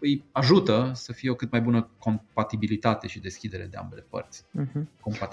îi 0.00 0.24
ajută 0.32 0.90
să 0.94 1.12
fie 1.12 1.30
o 1.30 1.34
cât 1.34 1.50
mai 1.50 1.60
bună 1.60 1.90
compatibilitate 1.98 3.06
și 3.06 3.20
deschidere 3.20 3.66
de 3.70 3.76
ambele 3.76 4.06
părți. 4.10 4.44
Uh-huh. 4.60 4.82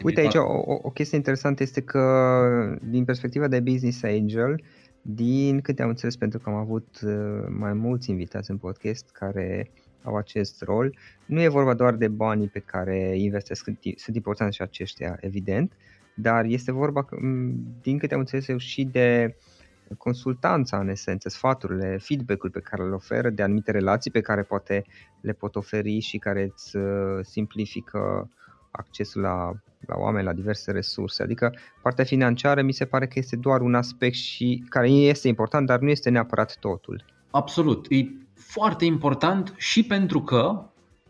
Uite 0.04 0.21
aici 0.21 0.36
o, 0.36 0.63
o 0.65 0.89
chestie 0.89 1.17
interesantă 1.17 1.63
este 1.63 1.82
că 1.82 2.80
din 2.84 3.06
perspectiva 3.06 3.47
de 3.47 3.60
business 3.60 4.04
angel, 4.04 4.52
uh, 4.52 4.89
din 5.02 5.62
câte 5.62 5.82
am 5.82 5.89
înțeles, 5.89 6.15
pentru 6.15 6.39
că 6.39 6.49
am 6.49 6.56
avut 6.56 6.99
uh, 7.04 7.47
mai 7.49 7.73
mulți 7.73 8.10
invitați 8.10 8.52
în 8.52 8.58
podcast 8.58 9.10
care 9.12 9.71
au 10.04 10.15
acest 10.15 10.62
rol, 10.62 10.95
nu 11.25 11.41
e 11.41 11.47
vorba 11.47 11.73
doar 11.73 11.95
de 11.95 12.08
banii 12.08 12.47
pe 12.47 12.60
care 12.60 13.13
investesc, 13.17 13.69
sunt 13.95 14.15
importanți 14.15 14.56
și 14.56 14.62
aceștia, 14.62 15.17
evident, 15.19 15.73
dar 16.15 16.45
este 16.45 16.71
vorba, 16.71 17.06
din 17.82 17.97
câte 17.97 18.13
am 18.13 18.19
înțeles 18.19 18.47
eu, 18.47 18.58
și 18.58 18.84
de 18.84 19.36
consultanța 19.97 20.78
în 20.78 20.89
esență, 20.89 21.30
sfaturile, 21.30 21.97
feedback-ul 21.97 22.49
pe 22.49 22.60
care 22.60 22.84
le 22.84 22.93
oferă, 22.93 23.30
de 23.30 23.43
anumite 23.43 23.71
relații 23.71 24.12
pe 24.12 24.21
care 24.21 24.43
poate 24.43 24.86
le 25.21 25.34
pot 25.34 25.56
oferi 25.56 25.99
și 25.99 26.17
care 26.17 26.43
îți 26.43 26.75
uh, 26.75 27.19
simplifică 27.21 28.30
accesul 28.71 29.21
la 29.21 29.54
la 29.88 29.95
oameni, 29.97 30.25
la 30.25 30.34
diverse 30.34 30.71
resurse. 30.71 31.23
Adică 31.23 31.56
partea 31.82 32.04
financiară 32.04 32.62
mi 32.62 32.71
se 32.71 32.86
pare 32.86 33.08
că 33.08 33.19
este 33.19 33.36
doar 33.36 33.62
un 33.62 33.75
aspect 33.75 34.15
și 34.15 34.63
care 34.69 34.89
este 34.89 35.28
important, 35.28 35.65
dar 35.65 35.80
nu 35.80 35.89
este 35.89 36.10
neapărat 36.10 36.58
totul. 36.60 37.06
Absolut. 37.32 37.86
E 37.89 38.06
foarte 38.34 38.86
important 38.86 39.54
și 39.58 39.84
pentru 39.84 40.21
că 40.21 40.65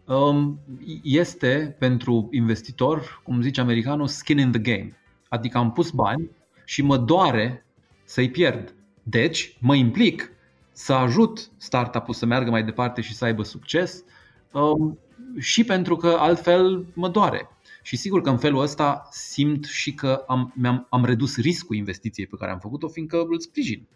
um, 0.05 0.59
este 1.03 1.75
pentru 1.79 2.27
investitor, 2.31 3.21
cum 3.23 3.41
zice 3.41 3.61
americanul, 3.61 4.07
skin 4.07 4.37
in 4.37 4.51
the 4.51 4.59
game. 4.61 4.97
Adică 5.29 5.57
am 5.57 5.71
pus 5.71 5.89
bani 5.89 6.29
și 6.65 6.81
mă 6.81 6.97
doare 6.97 7.65
să-i 8.09 8.29
pierd. 8.29 8.73
Deci 9.03 9.57
mă 9.59 9.75
implic 9.75 10.31
să 10.71 10.93
ajut 10.93 11.49
startup-ul 11.57 12.13
să 12.13 12.25
meargă 12.25 12.49
mai 12.49 12.63
departe 12.63 13.01
și 13.01 13.15
să 13.15 13.25
aibă 13.25 13.43
succes 13.43 14.03
um, 14.51 14.97
și 15.37 15.63
pentru 15.63 15.95
că 15.95 16.07
altfel 16.19 16.85
mă 16.93 17.09
doare. 17.09 17.49
Și 17.81 17.95
sigur 17.95 18.21
că 18.21 18.29
în 18.29 18.37
felul 18.37 18.61
ăsta 18.61 19.07
simt 19.11 19.65
și 19.65 19.93
că 19.93 20.23
am, 20.27 20.53
am 20.63 20.87
am 20.89 21.05
redus 21.05 21.37
riscul 21.37 21.75
investiției 21.75 22.27
pe 22.27 22.35
care 22.39 22.51
am 22.51 22.59
făcut-o, 22.59 22.87
fiindcă 22.87 23.25
îl 23.29 23.39
sprijin. 23.39 23.87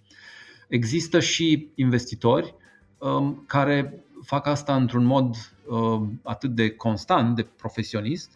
Există 0.67 1.19
și 1.19 1.67
investitori 1.75 2.55
um, 2.97 3.43
care 3.47 4.03
fac 4.23 4.47
asta 4.47 4.75
într-un 4.75 5.03
mod 5.03 5.35
um, 5.67 6.19
atât 6.23 6.55
de 6.55 6.69
constant, 6.69 7.35
de 7.35 7.43
profesionist, 7.43 8.31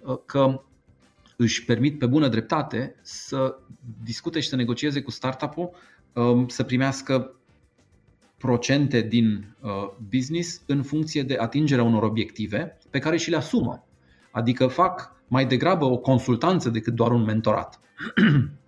uh, 0.00 0.18
că 0.26 0.62
își 1.40 1.64
permit 1.64 1.98
pe 1.98 2.06
bună 2.06 2.28
dreptate 2.28 2.94
să 3.02 3.58
discute 4.02 4.40
și 4.40 4.48
să 4.48 4.56
negocieze 4.56 5.02
cu 5.02 5.10
startup-ul 5.10 5.70
um, 6.12 6.48
să 6.48 6.62
primească 6.62 7.34
procente 8.36 9.00
din 9.00 9.54
uh, 9.60 9.70
business 10.08 10.62
în 10.66 10.82
funcție 10.82 11.22
de 11.22 11.36
atingerea 11.38 11.84
unor 11.84 12.02
obiective 12.02 12.78
pe 12.90 12.98
care 12.98 13.16
și 13.16 13.30
le 13.30 13.36
asumă. 13.36 13.86
Adică 14.30 14.66
fac 14.66 15.16
mai 15.28 15.46
degrabă 15.46 15.84
o 15.84 15.96
consultanță 15.96 16.70
decât 16.70 16.94
doar 16.94 17.10
un 17.10 17.22
mentorat. 17.22 17.80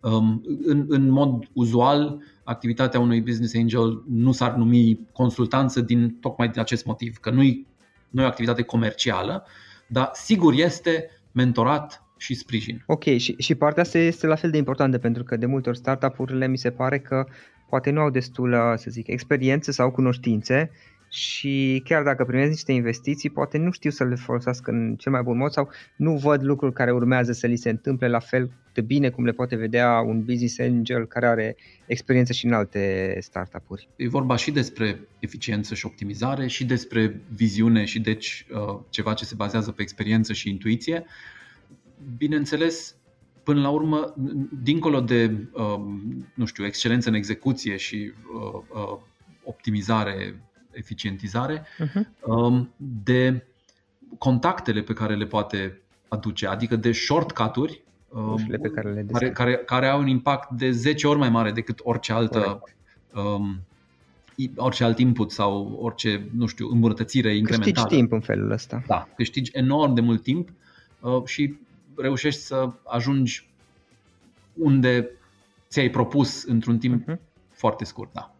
Um, 0.00 0.42
în, 0.64 0.84
în 0.88 1.08
mod 1.08 1.44
uzual, 1.52 2.22
activitatea 2.44 3.00
unui 3.00 3.20
business 3.20 3.54
angel 3.54 4.02
nu 4.08 4.32
s-ar 4.32 4.54
numi 4.54 5.00
consultanță 5.12 5.80
din 5.80 6.18
tocmai 6.20 6.48
din 6.48 6.60
acest 6.60 6.84
motiv, 6.84 7.16
că 7.16 7.30
nu 7.30 7.42
e, 7.42 7.66
nu 8.10 8.20
e 8.20 8.24
o 8.24 8.28
activitate 8.28 8.62
comercială, 8.62 9.46
dar 9.86 10.10
sigur 10.12 10.52
este 10.52 11.17
mentorat 11.32 12.02
și 12.16 12.34
sprijin. 12.34 12.82
Ok, 12.86 13.04
și, 13.04 13.34
și 13.38 13.54
partea 13.54 13.82
asta 13.82 13.98
este 13.98 14.26
la 14.26 14.34
fel 14.34 14.50
de 14.50 14.56
importantă 14.56 14.98
pentru 14.98 15.24
că 15.24 15.36
de 15.36 15.46
multe 15.46 15.68
ori 15.68 15.78
startup-urile 15.78 16.48
mi 16.48 16.58
se 16.58 16.70
pare 16.70 16.98
că 16.98 17.26
poate 17.68 17.90
nu 17.90 18.00
au 18.00 18.10
destulă, 18.10 18.74
să 18.76 18.90
zic, 18.90 19.06
experiență 19.06 19.70
sau 19.72 19.90
cunoștințe 19.90 20.70
și 21.08 21.82
chiar 21.84 22.02
dacă 22.02 22.24
primesc 22.24 22.50
niște 22.50 22.72
investiții, 22.72 23.30
poate 23.30 23.58
nu 23.58 23.70
știu 23.70 23.90
să 23.90 24.04
le 24.04 24.14
folosească 24.14 24.70
în 24.70 24.96
cel 24.96 25.12
mai 25.12 25.22
bun 25.22 25.36
mod 25.36 25.50
sau 25.50 25.70
nu 25.96 26.16
văd 26.16 26.44
lucruri 26.44 26.72
care 26.72 26.92
urmează 26.92 27.32
să 27.32 27.46
li 27.46 27.56
se 27.56 27.70
întâmple 27.70 28.08
la 28.08 28.18
fel 28.18 28.50
de 28.72 28.80
bine 28.80 29.10
cum 29.10 29.24
le 29.24 29.32
poate 29.32 29.56
vedea 29.56 30.00
un 30.00 30.24
business 30.24 30.58
angel 30.58 31.06
care 31.06 31.26
are 31.26 31.56
experiență 31.86 32.32
și 32.32 32.46
în 32.46 32.52
alte 32.52 33.16
startup-uri. 33.20 33.88
E 33.96 34.08
vorba 34.08 34.36
și 34.36 34.50
despre 34.50 35.00
eficiență 35.18 35.74
și 35.74 35.86
optimizare 35.86 36.46
și 36.46 36.64
despre 36.64 37.20
viziune 37.34 37.84
și 37.84 38.00
deci 38.00 38.46
uh, 38.50 38.80
ceva 38.90 39.14
ce 39.14 39.24
se 39.24 39.34
bazează 39.34 39.70
pe 39.70 39.82
experiență 39.82 40.32
și 40.32 40.48
intuiție. 40.48 41.04
Bineînțeles, 42.16 42.96
până 43.42 43.60
la 43.60 43.68
urmă, 43.68 44.14
dincolo 44.62 45.00
de, 45.00 45.48
um, 45.52 46.26
nu 46.34 46.44
știu, 46.44 46.64
excelență 46.64 47.08
în 47.08 47.14
execuție 47.14 47.76
și 47.76 48.12
uh, 48.34 48.60
uh, 48.68 48.98
optimizare 49.44 50.42
eficientizare, 50.78 51.62
uh-huh. 51.62 52.66
de 52.76 53.46
contactele 54.18 54.80
pe 54.80 54.92
care 54.92 55.14
le 55.14 55.26
poate 55.26 55.80
aduce, 56.08 56.46
adică 56.46 56.76
de 56.76 56.92
shortcut-uri 56.92 57.82
um, 58.08 58.46
pe 58.46 58.70
care, 58.74 58.92
le 58.92 59.06
care, 59.12 59.30
care, 59.30 59.56
care 59.56 59.88
au 59.88 60.00
un 60.00 60.06
impact 60.06 60.50
de 60.50 60.70
10 60.70 61.06
ori 61.06 61.18
mai 61.18 61.30
mare 61.30 61.52
decât 61.52 61.80
orice 61.82 62.12
altă 62.12 62.62
um, 63.14 63.60
orice 64.56 64.84
alt 64.84 64.98
input 64.98 65.30
sau 65.32 65.78
orice, 65.80 66.28
nu 66.36 66.46
știu, 66.46 66.68
îmbunătățire 66.70 67.36
incrementală. 67.36 67.72
Câștigi 67.72 67.96
timp 67.96 68.12
în 68.12 68.20
felul 68.20 68.50
ăsta. 68.50 68.82
Da, 68.86 69.08
câștigi 69.16 69.50
enorm 69.54 69.94
de 69.94 70.00
mult 70.00 70.22
timp 70.22 70.48
uh, 71.00 71.24
și 71.24 71.54
reușești 71.96 72.40
să 72.40 72.70
ajungi 72.84 73.48
unde 74.54 75.10
ți-ai 75.68 75.90
propus 75.90 76.44
într-un 76.44 76.78
timp 76.78 77.02
uh-huh. 77.02 77.18
foarte 77.50 77.84
scurt, 77.84 78.12
da. 78.12 78.34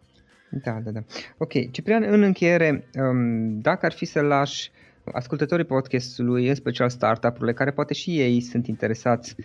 Da, 0.49 0.79
da, 0.83 0.91
da. 0.91 0.99
Ok, 1.37 1.71
Ciprian, 1.71 2.03
în 2.03 2.21
încheiere, 2.21 2.87
um, 2.95 3.59
dacă 3.59 3.85
ar 3.85 3.91
fi 3.91 4.05
să 4.05 4.21
lași 4.21 4.71
ascultătorii 5.13 5.65
podcastului, 5.65 6.47
în 6.47 6.55
special 6.55 6.89
startup-urile, 6.89 7.53
care 7.53 7.71
poate 7.71 7.93
și 7.93 8.19
ei 8.19 8.41
sunt 8.41 8.67
interesați, 8.67 9.35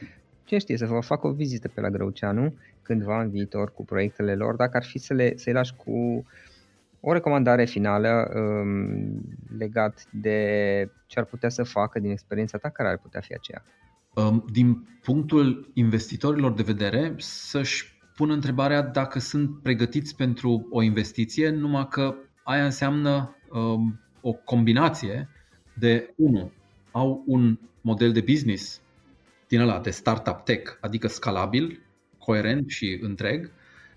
cine 0.44 0.58
știe, 0.58 0.76
să 0.76 0.86
vă 0.86 1.00
facă 1.00 1.26
o 1.26 1.32
vizită 1.32 1.68
pe 1.68 1.80
la 1.80 1.90
Grăuceanu 1.90 2.54
cândva 2.82 3.20
în 3.20 3.30
viitor 3.30 3.72
cu 3.72 3.84
proiectele 3.84 4.34
lor, 4.34 4.54
dacă 4.54 4.76
ar 4.76 4.84
fi 4.84 4.98
să 4.98 5.14
le, 5.14 5.36
să-i 5.36 5.52
lași 5.52 5.74
cu 5.74 6.26
o 7.00 7.12
recomandare 7.12 7.64
finală 7.64 8.30
um, 8.34 9.20
legat 9.58 10.06
de 10.10 10.90
ce 11.06 11.18
ar 11.18 11.24
putea 11.24 11.48
să 11.48 11.62
facă 11.62 11.98
din 11.98 12.10
experiența 12.10 12.58
ta, 12.58 12.68
care 12.68 12.88
ar 12.88 12.98
putea 12.98 13.20
fi 13.20 13.34
aceea? 13.34 13.64
Um, 14.14 14.44
din 14.52 14.86
punctul 15.02 15.70
investitorilor 15.74 16.52
de 16.52 16.62
vedere, 16.62 17.14
să-și 17.16 17.93
pun 18.14 18.30
întrebarea 18.30 18.82
dacă 18.82 19.18
sunt 19.18 19.62
pregătiți 19.62 20.16
pentru 20.16 20.66
o 20.70 20.82
investiție, 20.82 21.50
numai 21.50 21.88
că 21.88 22.14
aia 22.42 22.64
înseamnă 22.64 23.36
um, 23.50 24.00
o 24.20 24.32
combinație 24.32 25.28
de, 25.78 26.14
unu, 26.16 26.52
au 26.90 27.22
un 27.26 27.58
model 27.80 28.12
de 28.12 28.20
business 28.20 28.80
din 29.48 29.60
ăla 29.60 29.80
de 29.80 29.90
startup 29.90 30.44
tech, 30.44 30.72
adică 30.80 31.08
scalabil, 31.08 31.80
coerent 32.18 32.70
și 32.70 32.98
întreg, 33.02 33.50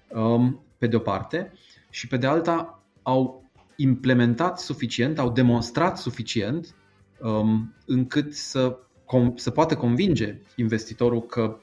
um, 0.10 0.62
pe 0.78 0.88
de 0.88 0.96
o 0.96 1.00
parte, 1.00 1.52
și 1.90 2.08
pe 2.08 2.18
de 2.18 2.28
alta 2.28 2.84
au 3.02 3.50
implementat 3.76 4.60
suficient, 4.60 5.20
au 5.20 5.32
demonstrat 5.32 5.98
suficient 5.98 6.76
um, 7.20 7.74
încât 7.86 8.34
să, 8.34 8.78
com- 9.04 9.36
să 9.36 9.52
poată 9.52 9.76
convinge 9.76 10.42
investitorul 10.56 11.22
că 11.22 11.60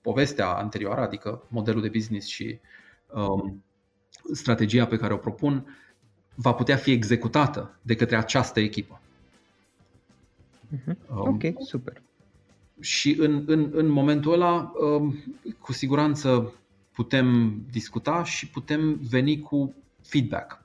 povestea 0.00 0.48
anterioară, 0.48 1.00
adică 1.00 1.42
modelul 1.48 1.82
de 1.82 1.88
business 1.88 2.26
și 2.26 2.58
um, 3.14 3.64
strategia 4.32 4.86
pe 4.86 4.96
care 4.96 5.12
o 5.12 5.16
propun, 5.16 5.76
va 6.34 6.52
putea 6.52 6.76
fi 6.76 6.90
executată 6.90 7.78
de 7.82 7.94
către 7.94 8.16
această 8.16 8.60
echipă. 8.60 9.00
Uh-huh. 10.76 10.96
Ok, 11.08 11.42
super. 11.58 12.02
Și 12.80 13.16
în, 13.18 13.44
în, 13.46 13.70
în 13.72 13.86
momentul 13.86 14.32
ăla, 14.32 14.72
um, 14.74 15.24
cu 15.58 15.72
siguranță 15.72 16.54
putem 16.92 17.58
discuta 17.70 18.24
și 18.24 18.48
putem 18.48 19.00
veni 19.08 19.40
cu 19.40 19.74
feedback. 20.02 20.62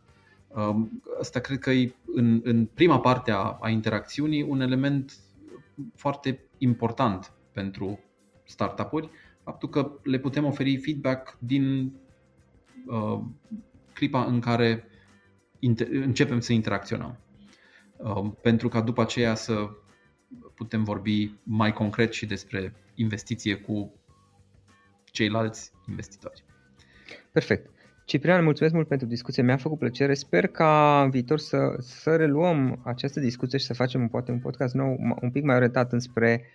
Um, 0.47 1.01
asta 1.19 1.39
cred 1.39 1.59
că 1.59 1.71
e 1.71 1.93
în, 2.13 2.41
în 2.43 2.65
prima 2.65 2.99
parte 2.99 3.31
a, 3.31 3.57
a 3.61 3.69
interacțiunii 3.69 4.41
un 4.41 4.61
element 4.61 5.13
foarte 5.95 6.39
important 6.57 7.31
pentru 7.51 7.99
startup-uri, 8.43 9.09
faptul 9.45 9.69
că 9.69 9.91
le 10.03 10.19
putem 10.19 10.45
oferi 10.45 10.77
feedback 10.77 11.37
din 11.39 11.93
uh, 12.87 13.21
clipa 13.93 14.23
în 14.23 14.39
care 14.39 14.87
inter- 15.59 15.89
începem 15.91 16.39
să 16.39 16.53
interacționăm. 16.53 17.19
Uh, 17.97 18.31
pentru 18.41 18.67
ca 18.67 18.81
după 18.81 19.01
aceea 19.01 19.35
să 19.35 19.69
putem 20.55 20.83
vorbi 20.83 21.33
mai 21.43 21.73
concret 21.73 22.11
și 22.13 22.25
despre 22.25 22.73
investiție 22.95 23.55
cu 23.55 23.93
ceilalți 25.05 25.71
investitori. 25.87 26.43
Perfect. 27.31 27.69
Ciprian, 28.05 28.43
mulțumesc 28.43 28.73
mult 28.73 28.87
pentru 28.87 29.07
discuție, 29.07 29.43
mi-a 29.43 29.57
făcut 29.57 29.79
plăcere. 29.79 30.13
Sper 30.13 30.47
ca 30.47 31.01
în 31.03 31.09
viitor 31.09 31.39
să, 31.39 31.75
să 31.79 32.15
reluăm 32.15 32.81
această 32.83 33.19
discuție 33.19 33.57
și 33.57 33.65
să 33.65 33.73
facem 33.73 34.07
poate 34.07 34.31
un 34.31 34.39
podcast 34.39 34.73
nou, 34.73 34.97
un 35.21 35.31
pic 35.31 35.43
mai 35.43 35.55
orientat 35.55 35.91
înspre 35.91 36.45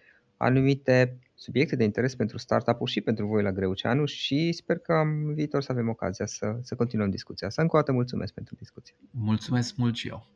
anumite 0.43 1.19
subiecte 1.35 1.77
de 1.77 1.85
interes 1.85 2.15
pentru 2.15 2.39
startup-uri 2.39 2.91
și 2.91 3.01
pentru 3.01 3.27
voi 3.27 3.43
la 3.43 3.53
Greuceanu 3.53 4.05
și 4.05 4.53
sper 4.53 4.79
că 4.79 4.93
în 4.93 5.35
viitor 5.35 5.63
să 5.63 5.73
avem 5.73 5.89
ocazia 5.89 6.27
să, 6.27 6.59
să 6.63 6.75
continuăm 6.75 7.11
discuția 7.11 7.47
asta. 7.47 7.63
Încă 7.63 7.77
o 7.77 7.79
dată 7.79 7.93
mulțumesc 7.93 8.33
pentru 8.33 8.55
discuție. 8.55 8.95
Mulțumesc 9.11 9.77
mult 9.77 9.95
și 9.97 10.09
eu. 10.09 10.27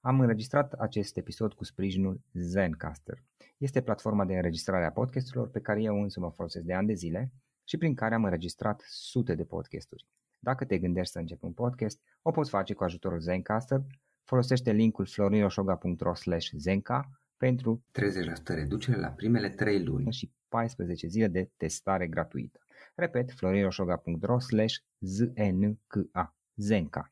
Am 0.00 0.20
înregistrat 0.20 0.72
acest 0.72 1.16
episod 1.16 1.52
cu 1.52 1.64
sprijinul 1.64 2.20
Zencaster. 2.32 3.22
Este 3.58 3.80
platforma 3.80 4.24
de 4.24 4.34
înregistrare 4.34 4.84
a 4.84 4.90
podcasturilor 4.90 5.48
pe 5.48 5.60
care 5.60 5.82
eu 5.82 6.02
însumi 6.02 6.26
o 6.26 6.30
folosesc 6.30 6.64
de 6.64 6.74
ani 6.74 6.86
de 6.86 6.94
zile 6.94 7.32
și 7.64 7.76
prin 7.76 7.94
care 7.94 8.14
am 8.14 8.24
înregistrat 8.24 8.82
sute 8.86 9.34
de 9.34 9.44
podcasturi. 9.44 10.06
Dacă 10.38 10.64
te 10.64 10.78
gândești 10.78 11.12
să 11.12 11.18
începi 11.18 11.44
un 11.44 11.52
podcast, 11.52 12.00
o 12.22 12.30
poți 12.30 12.50
face 12.50 12.74
cu 12.74 12.84
ajutorul 12.84 13.20
Zencaster. 13.20 13.80
Folosește 14.24 14.72
linkul 14.72 15.06
florinosoga.ro 15.06 16.12
zenca 16.56 17.21
pentru 17.42 17.84
30% 17.92 18.44
reducere 18.44 18.98
la 18.98 19.08
primele 19.08 19.48
3 19.48 19.84
luni 19.84 20.12
și 20.12 20.32
14 20.48 21.06
zile 21.06 21.28
de 21.28 21.50
testare 21.56 22.06
gratuită. 22.06 22.58
Repet, 22.94 23.32
florinosoga.ro 23.32 24.38
zenca. 24.98 26.36
Zenca. 26.54 27.11